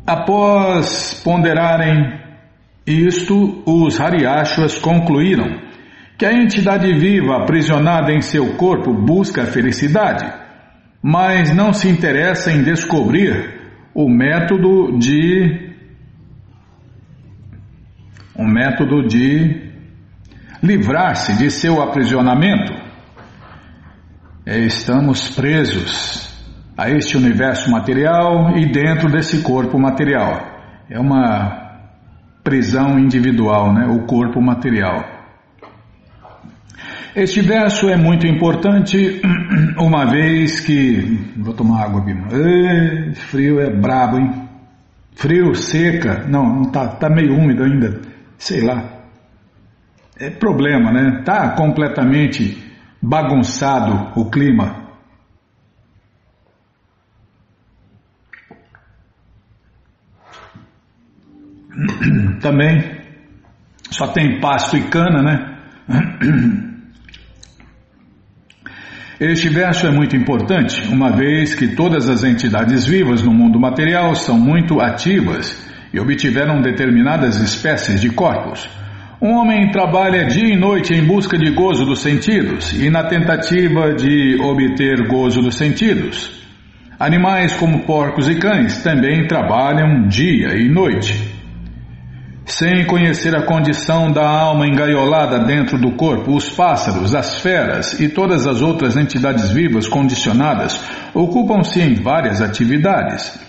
[0.08, 2.20] Após ponderarem
[2.88, 5.62] isto, os Hariashas concluíram
[6.18, 10.26] que a entidade viva aprisionada em seu corpo busca a felicidade,
[11.00, 13.61] mas não se interessa em descobrir
[13.94, 15.72] o método de
[18.36, 19.72] um método de
[20.64, 22.74] livrar-se de seu aprisionamento.
[24.46, 26.32] É, estamos presos
[26.78, 30.42] a este universo material e dentro desse corpo material.
[30.90, 31.62] É uma
[32.44, 33.86] prisão individual, né?
[33.86, 35.21] o corpo material.
[37.14, 39.22] Este verso é muito importante,
[39.78, 41.20] uma vez que.
[41.36, 42.30] Vou tomar água, Bima.
[43.14, 44.48] frio é brabo, hein?
[45.14, 46.26] Frio, seca.
[46.30, 48.00] Não, não tá, tá meio úmido ainda.
[48.38, 49.02] Sei lá.
[50.18, 51.22] É problema, né?
[51.26, 52.64] Tá completamente
[53.02, 54.88] bagunçado o clima.
[62.40, 63.02] Também
[63.90, 65.58] só tem pasto e cana, né?
[69.22, 74.16] Este verso é muito importante, uma vez que todas as entidades vivas no mundo material
[74.16, 75.64] são muito ativas
[75.94, 78.68] e obtiveram determinadas espécies de corpos.
[79.22, 83.94] Um homem trabalha dia e noite em busca de gozo dos sentidos e na tentativa
[83.94, 86.42] de obter gozo dos sentidos.
[87.00, 91.31] Animais como porcos e cães também trabalham dia e noite.
[92.46, 98.10] Sem conhecer a condição da alma engaiolada dentro do corpo, os pássaros, as feras e
[98.10, 100.84] todas as outras entidades vivas condicionadas
[101.14, 103.40] ocupam-se em várias atividades.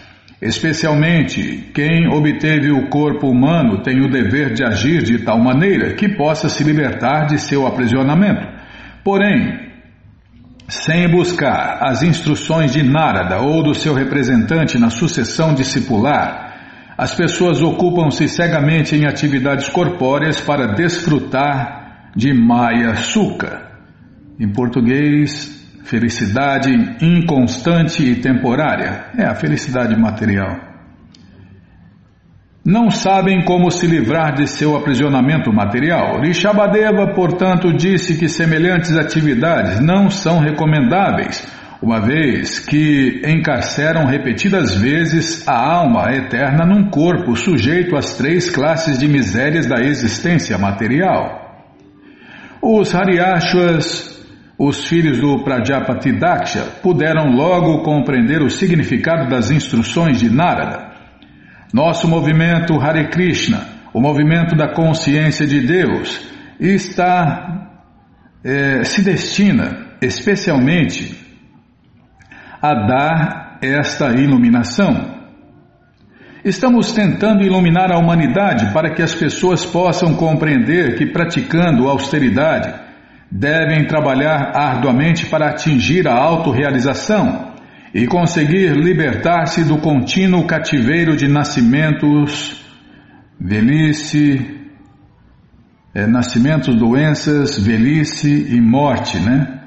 [0.42, 6.16] Especialmente quem obteve o corpo humano tem o dever de agir de tal maneira que
[6.16, 8.46] possa se libertar de seu aprisionamento.
[9.04, 9.70] Porém,
[10.68, 16.41] sem buscar as instruções de Narada ou do seu representante na sucessão discipular,
[17.02, 23.70] as pessoas ocupam-se cegamente em atividades corpóreas para desfrutar de Maya Sukha.
[24.38, 26.70] Em português, Felicidade
[27.02, 30.56] inconstante e temporária é a felicidade material.
[32.64, 36.20] Não sabem como se livrar de seu aprisionamento material.
[36.20, 41.44] Rishabhadeva, portanto, disse que semelhantes atividades não são recomendáveis,
[41.82, 48.98] uma vez que encarceram repetidas vezes a alma eterna num corpo sujeito às três classes
[49.00, 51.40] de misérias da existência material.
[52.62, 54.12] Os Hariashwas
[54.56, 60.92] os filhos do Prajapati Daksha puderam logo compreender o significado das instruções de Narada.
[61.74, 66.28] Nosso movimento Hare Krishna, o movimento da consciência de Deus,
[66.60, 67.72] está
[68.44, 71.31] é, se destina especialmente
[72.62, 75.20] a dar esta iluminação.
[76.44, 82.72] Estamos tentando iluminar a humanidade para que as pessoas possam compreender que praticando austeridade,
[83.30, 87.52] devem trabalhar arduamente para atingir a autorrealização
[87.94, 92.62] e conseguir libertar-se do contínuo cativeiro de nascimentos,
[93.40, 94.60] velhice,
[95.94, 99.61] é, nascimentos, doenças, velhice e morte, né?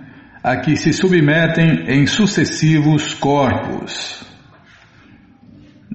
[0.45, 4.23] A que se submetem em sucessivos corpos.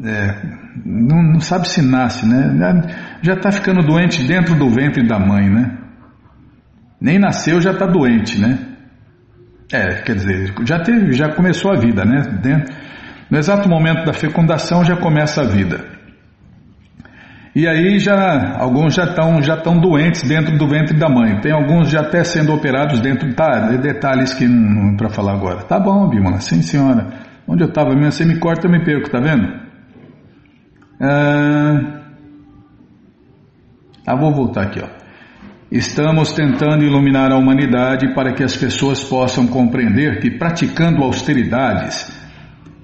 [0.04, 0.42] É,
[0.84, 2.82] não, não sabe se nasce, né?
[3.22, 5.78] Já está ficando doente dentro do ventre da mãe, né?
[7.00, 8.58] Nem nasceu já está doente, né?
[9.72, 12.20] É, quer dizer, já teve, já começou a vida, né?
[12.42, 12.74] Dentro,
[13.30, 15.99] no exato momento da fecundação já começa a vida.
[17.54, 21.40] E aí já alguns já estão já estão doentes dentro do ventre da mãe.
[21.40, 25.64] Tem alguns já até sendo operados dentro tá, detalhes que não, não para falar agora.
[25.64, 27.08] Tá bom, Bimala, sim senhora.
[27.46, 29.48] Onde eu estava mesmo, você me corta, eu me perco, tá vendo?
[31.00, 32.02] Ah,
[34.06, 35.00] ah vou voltar aqui, ó.
[35.72, 42.19] Estamos tentando iluminar a humanidade para que as pessoas possam compreender que, praticando austeridades,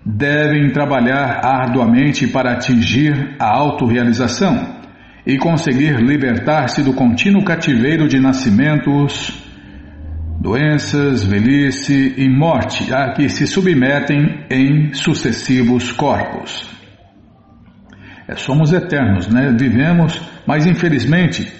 [0.06, 4.76] devem trabalhar arduamente para atingir a autorrealização
[5.26, 9.42] e conseguir libertar-se do contínuo cativeiro de nascimentos,
[10.40, 16.70] doenças, velhice e morte a que se submetem em sucessivos corpos.
[18.28, 19.52] É, somos eternos, né?
[19.58, 21.52] Vivemos, mas infelizmente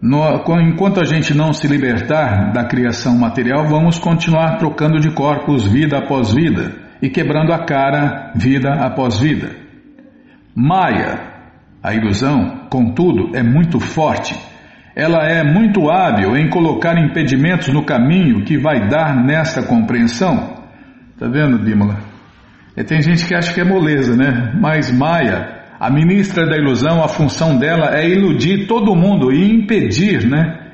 [0.00, 0.22] no,
[0.60, 5.98] enquanto a gente não se libertar da criação material, vamos continuar trocando de corpos vida
[5.98, 9.50] após vida e quebrando a cara vida após vida.
[10.56, 11.34] Maya,
[11.82, 14.34] a ilusão, contudo, é muito forte.
[14.96, 20.64] Ela é muito hábil em colocar impedimentos no caminho que vai dar nesta compreensão.
[21.18, 21.98] Tá vendo, Bímola?
[22.74, 24.54] E tem gente que acha que é moleza, né?
[24.58, 30.26] Mas Maya a ministra da ilusão, a função dela é iludir todo mundo e impedir,
[30.26, 30.70] né?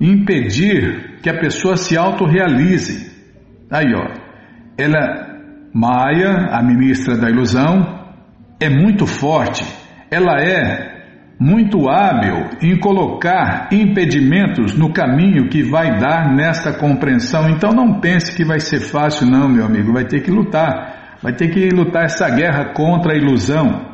[0.00, 3.08] Impedir que a pessoa se autorrealize.
[3.70, 4.08] Aí, ó.
[4.76, 5.27] Ela,
[5.72, 7.98] Maia, a ministra da ilusão,
[8.60, 9.64] é muito forte.
[10.10, 10.98] Ela é
[11.40, 17.48] muito hábil em colocar impedimentos no caminho que vai dar nesta compreensão.
[17.48, 19.92] Então não pense que vai ser fácil, não, meu amigo.
[19.92, 21.16] Vai ter que lutar.
[21.22, 23.86] Vai ter que lutar essa guerra contra a ilusão.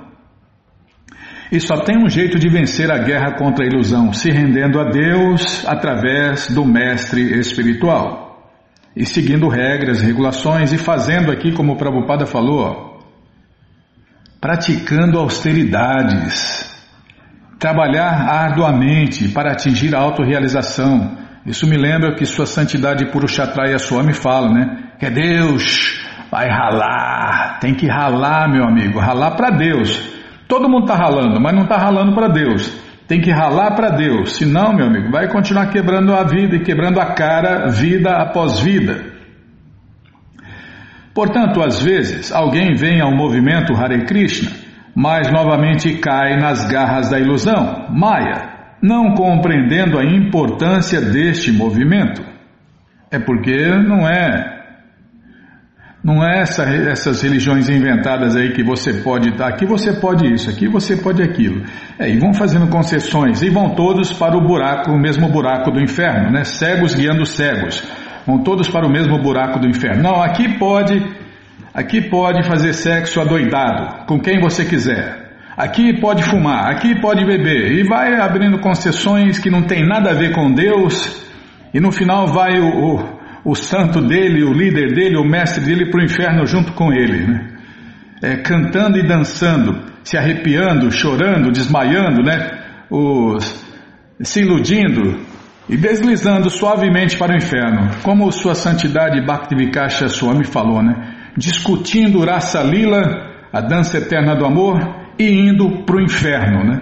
[1.53, 4.91] E só tem um jeito de vencer a guerra contra a ilusão, se rendendo a
[4.91, 8.24] Deus através do mestre espiritual.
[8.97, 13.01] E seguindo regras, regulações e fazendo aqui, como o Prabhupada falou,
[14.41, 16.73] praticando austeridades,
[17.59, 21.19] trabalhar arduamente para atingir a autorrealização.
[21.45, 24.93] Isso me lembra que Sua Santidade Purushatraya Swami fala, né?
[24.99, 30.03] Que é Deus vai ralar, tem que ralar, meu amigo, ralar para Deus.
[30.49, 32.77] Todo mundo está ralando, mas não está ralando para Deus.
[33.07, 36.99] Tem que ralar para Deus, senão, meu amigo, vai continuar quebrando a vida e quebrando
[36.99, 39.13] a cara vida após vida.
[41.15, 44.51] Portanto, às vezes, alguém vem ao movimento Hare Krishna,
[44.97, 52.23] mas novamente cai nas garras da ilusão, Maya, não compreendendo a importância deste movimento.
[53.11, 54.54] É porque não é
[56.05, 60.51] não é essa, essas religiões inventadas aí que você pode estar, aqui você pode isso,
[60.51, 61.63] aqui você pode aquilo.
[61.99, 65.81] É, e vão fazendo concessões e vão todos para o buraco, o mesmo buraco do
[65.81, 66.45] inferno, né?
[66.45, 67.83] Cegos guiando cegos.
[68.27, 70.03] Vão todos para o mesmo buraco do inferno.
[70.03, 71.03] Não, aqui pode,
[71.73, 75.25] aqui pode fazer sexo adoidado, com quem você quiser.
[75.57, 77.73] Aqui pode fumar, aqui pode beber.
[77.73, 81.25] E vai abrindo concessões que não tem nada a ver com Deus.
[81.73, 83.14] E no final vai o, o
[83.45, 87.27] o santo dele, o líder dele, o mestre dele para o inferno junto com ele,
[87.27, 87.49] né?
[88.23, 92.63] É, cantando e dançando, se arrepiando, chorando, desmaiando, né?
[92.91, 93.65] Os,
[94.23, 95.21] se iludindo
[95.69, 101.33] e deslizando suavemente para o inferno, como sua santidade Bhaktivinoda Swami falou, né?
[101.37, 103.03] Discutindo Rasa Lila,
[103.53, 104.79] a dança eterna do amor,
[105.19, 106.81] e indo para o inferno, né?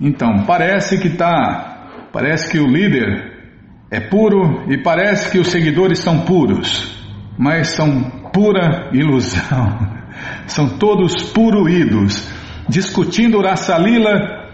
[0.00, 3.33] Então, parece que tá, parece que o líder
[3.90, 6.96] é puro e parece que os seguidores são puros,
[7.38, 10.04] mas são pura ilusão.
[10.46, 12.30] São todos puruídos,
[12.68, 14.44] discutindo Rasalila.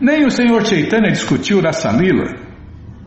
[0.00, 2.34] Nem o Senhor Chaitanya discutiu Rasalila,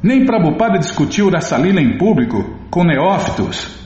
[0.04, 3.78] nem Prabhupada discutiu Rasalila em público com neófitos.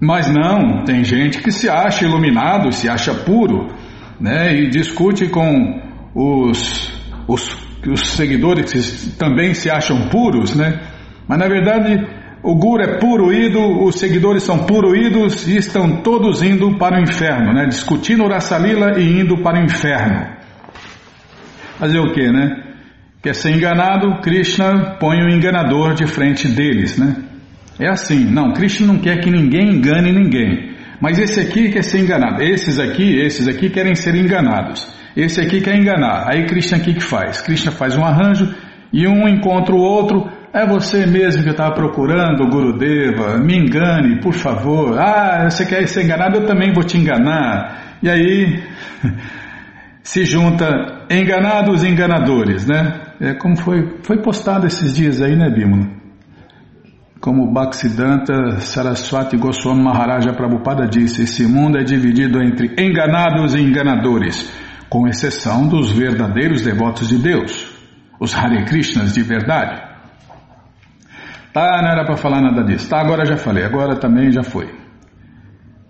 [0.00, 3.68] Mas não, tem gente que se acha iluminado, se acha puro,
[4.20, 5.80] né, e discute com
[6.14, 6.92] os,
[7.28, 7.56] os,
[7.90, 10.80] os seguidores que também se acham puros, né?
[11.26, 12.06] Mas na verdade,
[12.42, 17.52] o guru é puruído, os seguidores são puruídos e estão todos indo para o inferno,
[17.52, 17.66] né?
[17.66, 20.26] Discutindo Rasalila e indo para o inferno.
[21.78, 22.62] Fazer o que, né?
[23.22, 27.16] Quer ser enganado, Krishna põe o enganador de frente deles, né?
[27.78, 30.72] É assim, não, Krishna não quer que ninguém engane ninguém.
[31.00, 32.42] Mas esse aqui quer ser enganado.
[32.42, 34.88] Esses aqui, esses aqui querem ser enganados.
[35.16, 36.28] Esse aqui quer enganar.
[36.28, 37.40] Aí Krishna o que, faz?
[37.42, 38.54] Krishna faz um arranjo
[38.92, 44.20] e um encontra o outro é você mesmo que eu estava procurando, Gurudeva, me engane,
[44.20, 44.98] por favor.
[44.98, 47.96] Ah, você quer ser enganado, eu também vou te enganar.
[48.02, 48.62] E aí
[50.02, 50.68] se junta
[51.10, 53.00] enganados e enganadores, né?
[53.18, 55.88] É como foi, foi postado esses dias aí, né, Bímola?
[57.18, 64.52] Como Bhaktisiddhanta Saraswati Goswami Maharaja Prabhupada disse, esse mundo é dividido entre enganados e enganadores,
[64.92, 67.66] com exceção dos verdadeiros devotos de Deus,
[68.20, 69.80] os Hare Krishnas de verdade.
[71.50, 72.90] Tá, não era para falar nada disso.
[72.90, 74.68] Tá, agora já falei, agora também já foi.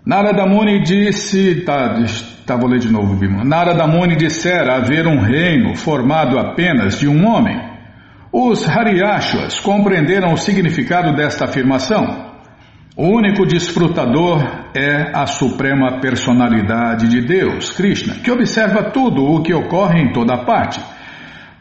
[0.05, 2.01] Narada Muni disse, tá,
[2.45, 3.43] tá, vou ler de novo, Bima.
[3.43, 7.59] Narada Muni dissera haver um reino formado apenas de um homem.
[8.31, 12.32] Os Hariashas compreenderam o significado desta afirmação.
[12.95, 14.39] O único desfrutador
[14.75, 20.45] é a suprema personalidade de Deus, Krishna, que observa tudo o que ocorre em toda
[20.45, 20.79] parte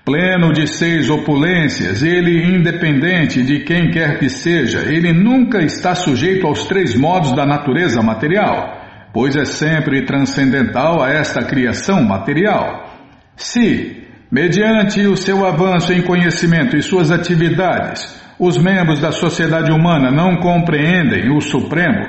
[0.04, 6.44] Pleno de seis opulências, ele independente de quem quer que seja, ele nunca está sujeito
[6.44, 8.80] aos três modos da natureza material,
[9.12, 12.90] pois é sempre transcendental a esta criação material.
[13.36, 20.10] Se, mediante o seu avanço em conhecimento e suas atividades, os membros da sociedade humana
[20.10, 22.04] não compreendem o Supremo,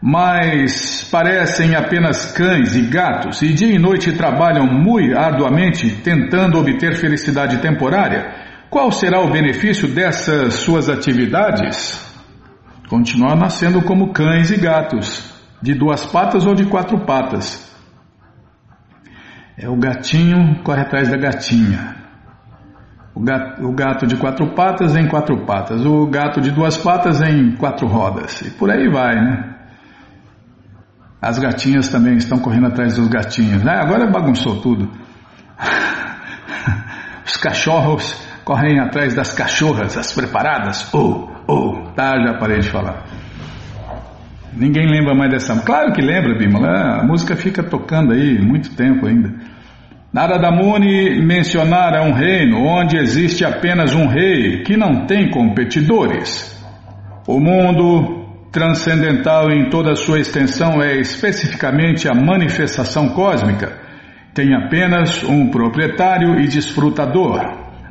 [0.00, 6.96] mas parecem apenas cães e gatos e dia e noite trabalham muito arduamente tentando obter
[6.96, 8.32] felicidade temporária,
[8.70, 12.00] qual será o benefício dessas suas atividades?
[12.88, 17.70] Continuar nascendo como cães e gatos, de duas patas ou de quatro patas.
[19.58, 22.03] É o gatinho corre atrás da gatinha.
[23.14, 23.20] O
[23.72, 28.42] gato, de quatro patas em quatro patas, o gato de duas patas em quatro rodas.
[28.42, 29.54] E por aí vai, né?
[31.22, 33.64] As gatinhas também estão correndo atrás dos gatinhos.
[33.66, 34.90] Ah, agora bagunçou tudo.
[37.24, 40.92] Os cachorros correm atrás das cachorras, as preparadas.
[40.92, 43.04] Oh, oh, tá, já parei de falar.
[44.52, 45.58] Ninguém lembra mais dessa.
[45.62, 47.00] Claro que lembra, Bimala.
[47.00, 49.34] A música fica tocando aí muito tempo ainda.
[50.14, 56.54] Narada Muni mencionara um reino onde existe apenas um rei que não tem competidores.
[57.26, 63.76] O mundo transcendental em toda sua extensão é especificamente a manifestação cósmica.
[64.32, 67.40] Tem apenas um proprietário e desfrutador,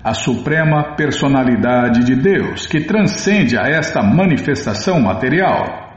[0.01, 5.91] a suprema personalidade de Deus, que transcende a esta manifestação material.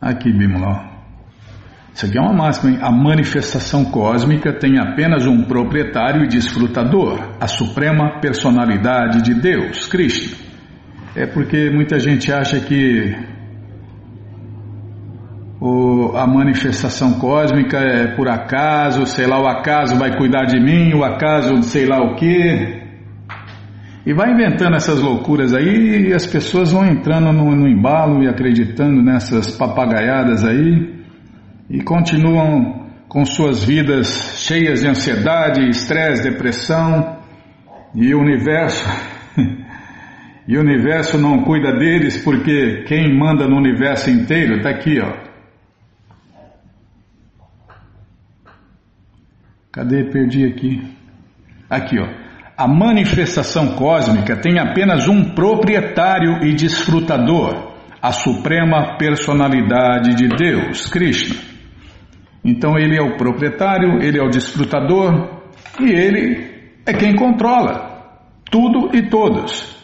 [0.00, 0.97] Aqui, Bimala.
[1.98, 2.78] Isso aqui é uma máxima, hein?
[2.80, 10.36] A manifestação cósmica tem apenas um proprietário e desfrutador, a suprema personalidade de Deus, Cristo.
[11.16, 13.16] é porque muita gente acha que
[15.60, 20.94] o, a manifestação cósmica é por acaso, sei lá, o acaso vai cuidar de mim,
[20.94, 22.80] o acaso sei lá o quê.
[24.06, 28.28] E vai inventando essas loucuras aí e as pessoas vão entrando no, no embalo e
[28.28, 30.96] acreditando nessas papagaiadas aí
[31.70, 37.18] e continuam com suas vidas cheias de ansiedade, estresse, depressão
[37.94, 38.84] e o universo.
[40.48, 45.28] e o universo não cuida deles porque quem manda no universo inteiro está aqui, ó.
[49.70, 50.04] Cadê?
[50.04, 50.82] Perdi aqui.
[51.68, 52.08] Aqui, ó.
[52.56, 61.47] A manifestação cósmica tem apenas um proprietário e desfrutador, a suprema personalidade de Deus, Krishna.
[62.48, 65.42] Então ele é o proprietário, ele é o desfrutador
[65.78, 66.50] e ele
[66.86, 67.88] é quem controla
[68.50, 69.76] tudo e todos.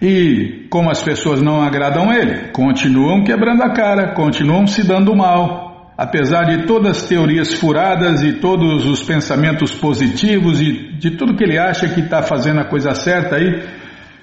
[0.00, 5.92] E como as pessoas não agradam ele, continuam quebrando a cara, continuam se dando mal,
[5.98, 11.42] apesar de todas as teorias furadas e todos os pensamentos positivos e de tudo que
[11.42, 13.64] ele acha que está fazendo a coisa certa aí,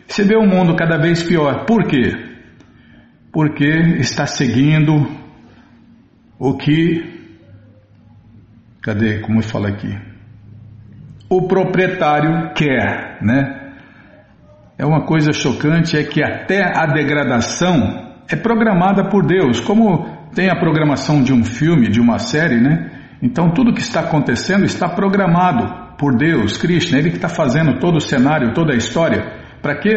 [0.08, 1.66] você vê o mundo cada vez pior.
[1.66, 2.14] Por quê?
[3.30, 3.68] Porque
[4.00, 5.23] está seguindo
[6.40, 7.12] o que.
[8.82, 9.20] Cadê?
[9.20, 9.96] Como eu falo aqui?
[11.30, 13.72] O proprietário quer, né?
[14.78, 20.50] É uma coisa chocante, é que até a degradação é programada por Deus, como tem
[20.50, 22.92] a programação de um filme, de uma série, né?
[23.22, 27.98] Então tudo que está acontecendo está programado por Deus, Krishna, Ele que está fazendo todo
[27.98, 29.24] o cenário, toda a história.
[29.62, 29.96] Para quê?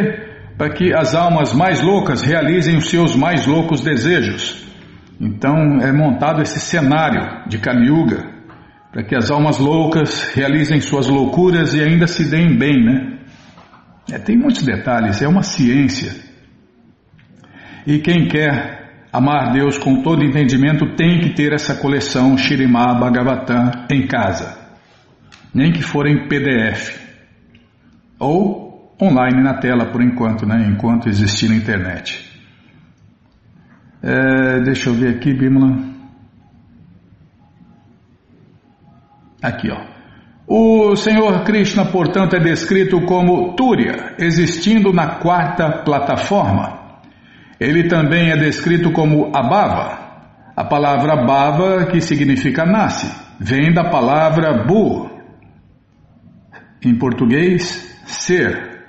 [0.56, 4.64] Para que as almas mais loucas realizem os seus mais loucos desejos.
[5.20, 8.24] Então é montado esse cenário de Kali Yuga,
[8.92, 13.18] para que as almas loucas realizem suas loucuras e ainda se deem bem, né?
[14.12, 16.12] É, tem muitos detalhes, é uma ciência.
[17.86, 23.70] E quem quer Amar Deus com todo entendimento tem que ter essa coleção Shirimá Bhagavatam
[23.90, 24.58] em casa,
[25.54, 27.00] nem que for em PDF
[28.18, 30.66] ou online na tela por enquanto, né?
[30.68, 32.25] enquanto existir na internet.
[34.02, 35.78] É, deixa eu ver aqui, Bimala.
[39.42, 39.96] Aqui, ó.
[40.48, 47.00] O Senhor Krishna, portanto, é descrito como Túria, existindo na quarta plataforma.
[47.58, 50.06] Ele também é descrito como Abava.
[50.56, 55.10] A palavra Bava, que significa nasce, vem da palavra Bu,
[56.82, 58.84] em português, ser.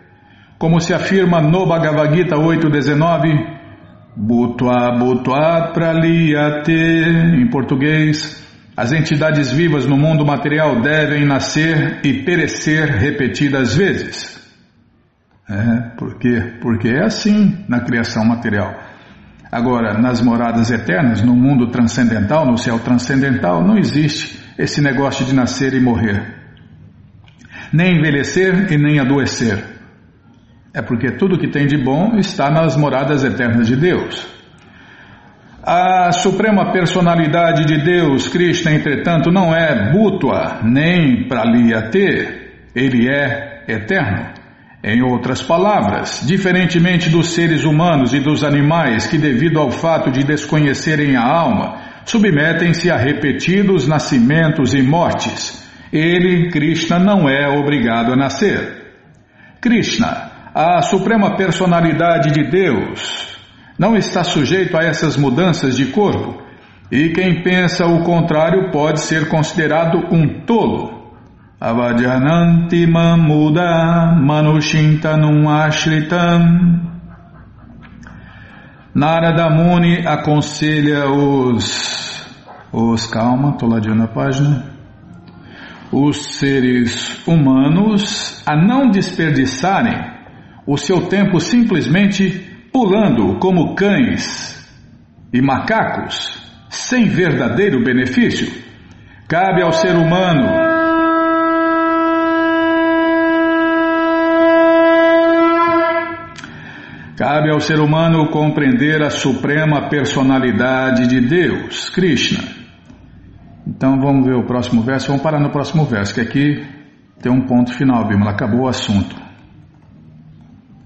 [0.58, 3.57] Como se afirma no Bhagavad Gita 8.19,
[4.20, 8.44] Bhutva Bhutva Praliyate, em português,
[8.76, 14.38] as entidades vivas no mundo material devem nascer e perecer repetidas vezes.
[15.48, 16.58] É, por quê?
[16.60, 18.76] Porque é assim na criação material.
[19.52, 25.34] Agora, nas moradas eternas, no mundo transcendental, no céu transcendental, não existe esse negócio de
[25.34, 26.36] nascer e morrer.
[27.72, 29.77] Nem envelhecer e nem adoecer.
[30.78, 34.28] É porque tudo que tem de bom está nas moradas eternas de Deus.
[35.64, 42.28] A suprema personalidade de Deus, Krishna, entretanto, não é Bhutva nem Praliyate,
[42.76, 44.34] ele é eterno.
[44.84, 50.24] Em outras palavras, diferentemente dos seres humanos e dos animais que, devido ao fato de
[50.24, 58.16] desconhecerem a alma, submetem-se a repetidos nascimentos e mortes, ele, Krishna, não é obrigado a
[58.16, 58.86] nascer.
[59.60, 60.27] Krishna,
[60.60, 63.38] a suprema personalidade de Deus,
[63.78, 66.42] não está sujeito a essas mudanças de corpo,
[66.92, 71.14] e quem pensa o contrário pode ser considerado um tolo.
[71.62, 76.82] Avajananti mamuda manushintanum ashritam.
[78.96, 82.28] Narada Muni aconselha os,
[82.74, 84.64] os calma, estou ladeando a página,
[85.92, 90.17] os seres humanos a não desperdiçarem
[90.68, 92.30] o seu tempo simplesmente
[92.74, 94.70] pulando como cães
[95.34, 98.52] e macacos, sem verdadeiro benefício.
[99.28, 100.68] Cabe ao ser humano
[107.18, 112.44] Cabe ao ser humano compreender a suprema personalidade de Deus, Krishna.
[113.66, 115.08] Então vamos ver o próximo verso.
[115.08, 116.64] Vamos parar no próximo verso, que aqui
[117.20, 118.34] tem um ponto final, Bimala.
[118.34, 119.27] Acabou o assunto.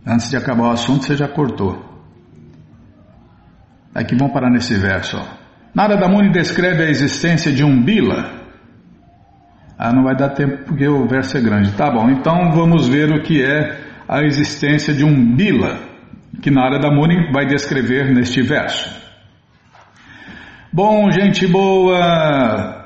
[0.05, 1.91] Antes de acabar o assunto, você já cortou.
[3.93, 5.17] Aqui vamos parar nesse verso.
[5.17, 5.25] Ó.
[5.75, 8.41] Narada Muni descreve a existência de um Bila.
[9.77, 11.71] Ah, não vai dar tempo porque o verso é grande.
[11.73, 15.79] Tá bom, então vamos ver o que é a existência de um Bila,
[16.41, 19.01] que Narada Muni vai descrever neste verso.
[20.73, 22.81] Bom, gente boa,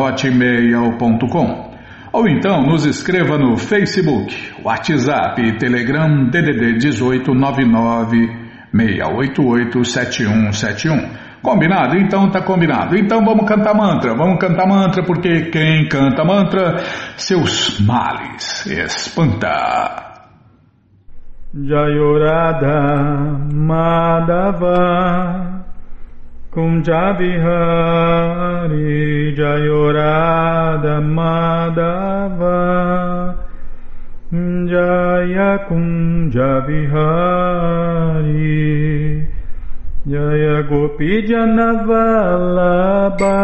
[2.12, 8.43] ou então nos escreva no Facebook, WhatsApp, Telegram, DDD 1899
[8.74, 11.24] 6887171.
[11.40, 11.96] Combinado?
[11.96, 12.94] Então tá combinado.
[12.96, 16.78] Então vamos cantar mantra, vamos cantar mantra, porque quem canta mantra,
[17.16, 20.02] seus males espanta.
[21.54, 24.74] Jayorada Madhava
[26.50, 27.36] Kunjavihari
[29.36, 32.54] Jayorada Madhava
[34.34, 38.26] Jaya Kunja Vihari
[40.10, 43.38] Jaya Gopi Janavalabha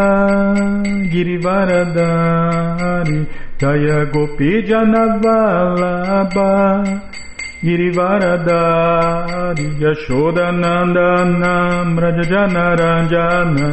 [1.13, 3.19] Girivaradari
[3.61, 6.51] Jaya Gopi Janavalabha
[7.63, 11.55] Girivaradari Yashodanandana
[11.95, 13.69] Mrajajanaranjana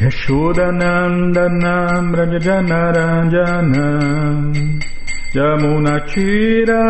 [0.00, 4.80] Yashodanandanam Rajajanaranjanam
[5.34, 6.82] Jamunachira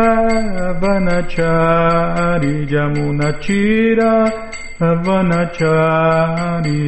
[0.79, 4.11] Vanachari Jamunachira
[5.03, 6.87] Vanachari.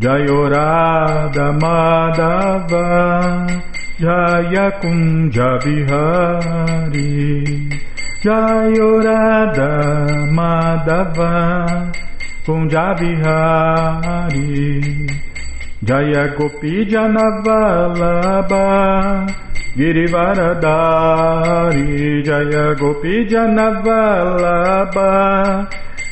[0.00, 2.86] Jayorada Madhava
[4.00, 7.14] Jaya Kunja Vihari.
[8.24, 9.70] Jayorada
[12.44, 15.08] Madhava Kunjabihari
[15.84, 19.26] Jaya Gopi Janavalabha
[19.76, 25.68] Girivaradari Jaya Gopi Janavalabha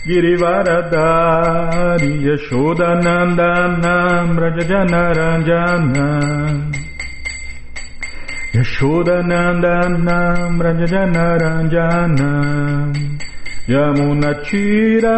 [0.06, 6.72] Girivaradari Yashodanandanam Rajajanaranjanam
[8.54, 12.92] Yashodanandanam Rajajanaranjanam
[13.68, 15.16] Yamunachira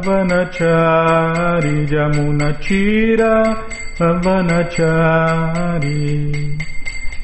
[0.00, 1.76] Vanachari.
[1.92, 3.32] Yamunachira
[4.24, 6.00] Vanachari.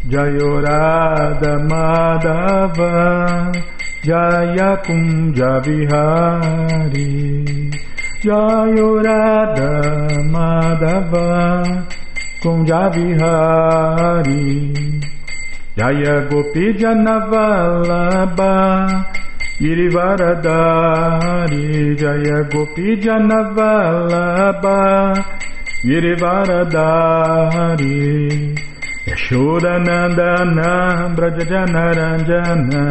[0.07, 2.93] Jayorada Madhava
[4.05, 7.11] Jaya Kunja Vihari.
[8.23, 9.73] Jayorada
[10.29, 11.89] Madhava
[12.43, 14.45] Kunja Vihari.
[15.75, 18.53] Jaya Gopi Janavalabha
[19.61, 24.83] Girivaradari Jaya Gopi Janavalabha
[25.87, 27.95] Girivaradari
[29.07, 30.71] Yashodanandana
[31.15, 32.83] Brajajanaranjana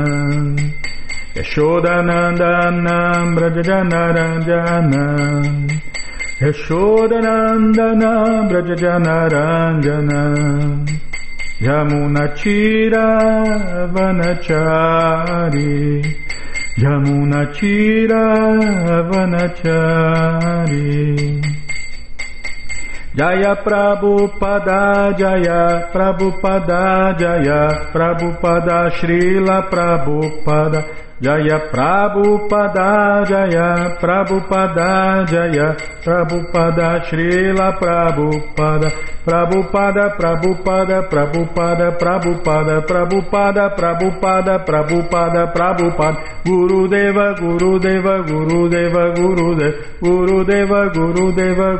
[1.36, 2.98] Yashodanandana
[3.36, 5.04] Brajajanaranjana
[6.40, 8.12] Yashodanandana
[8.50, 10.22] Brajajanaranjana
[11.60, 13.06] Yamunachira
[13.94, 15.74] Vanachari
[16.78, 18.26] Yamunachira
[19.06, 20.74] Vanachari
[23.14, 35.72] Jaya Prabhupada Jaya Prabhupada Jaya Prabhupada Srila Prabhupada Jaya Prabhupada Jaya Prabhupada Jaya
[36.04, 38.92] Prabhupada Srila Prabhupada.
[39.24, 46.44] Prabhupada Prabhupada Prabhupada Prabhupada Prabhupada Prabhupada Prabhupada Prabhupada.
[46.44, 51.80] Guru Deva Guru Deva Guru Deva Guru Deva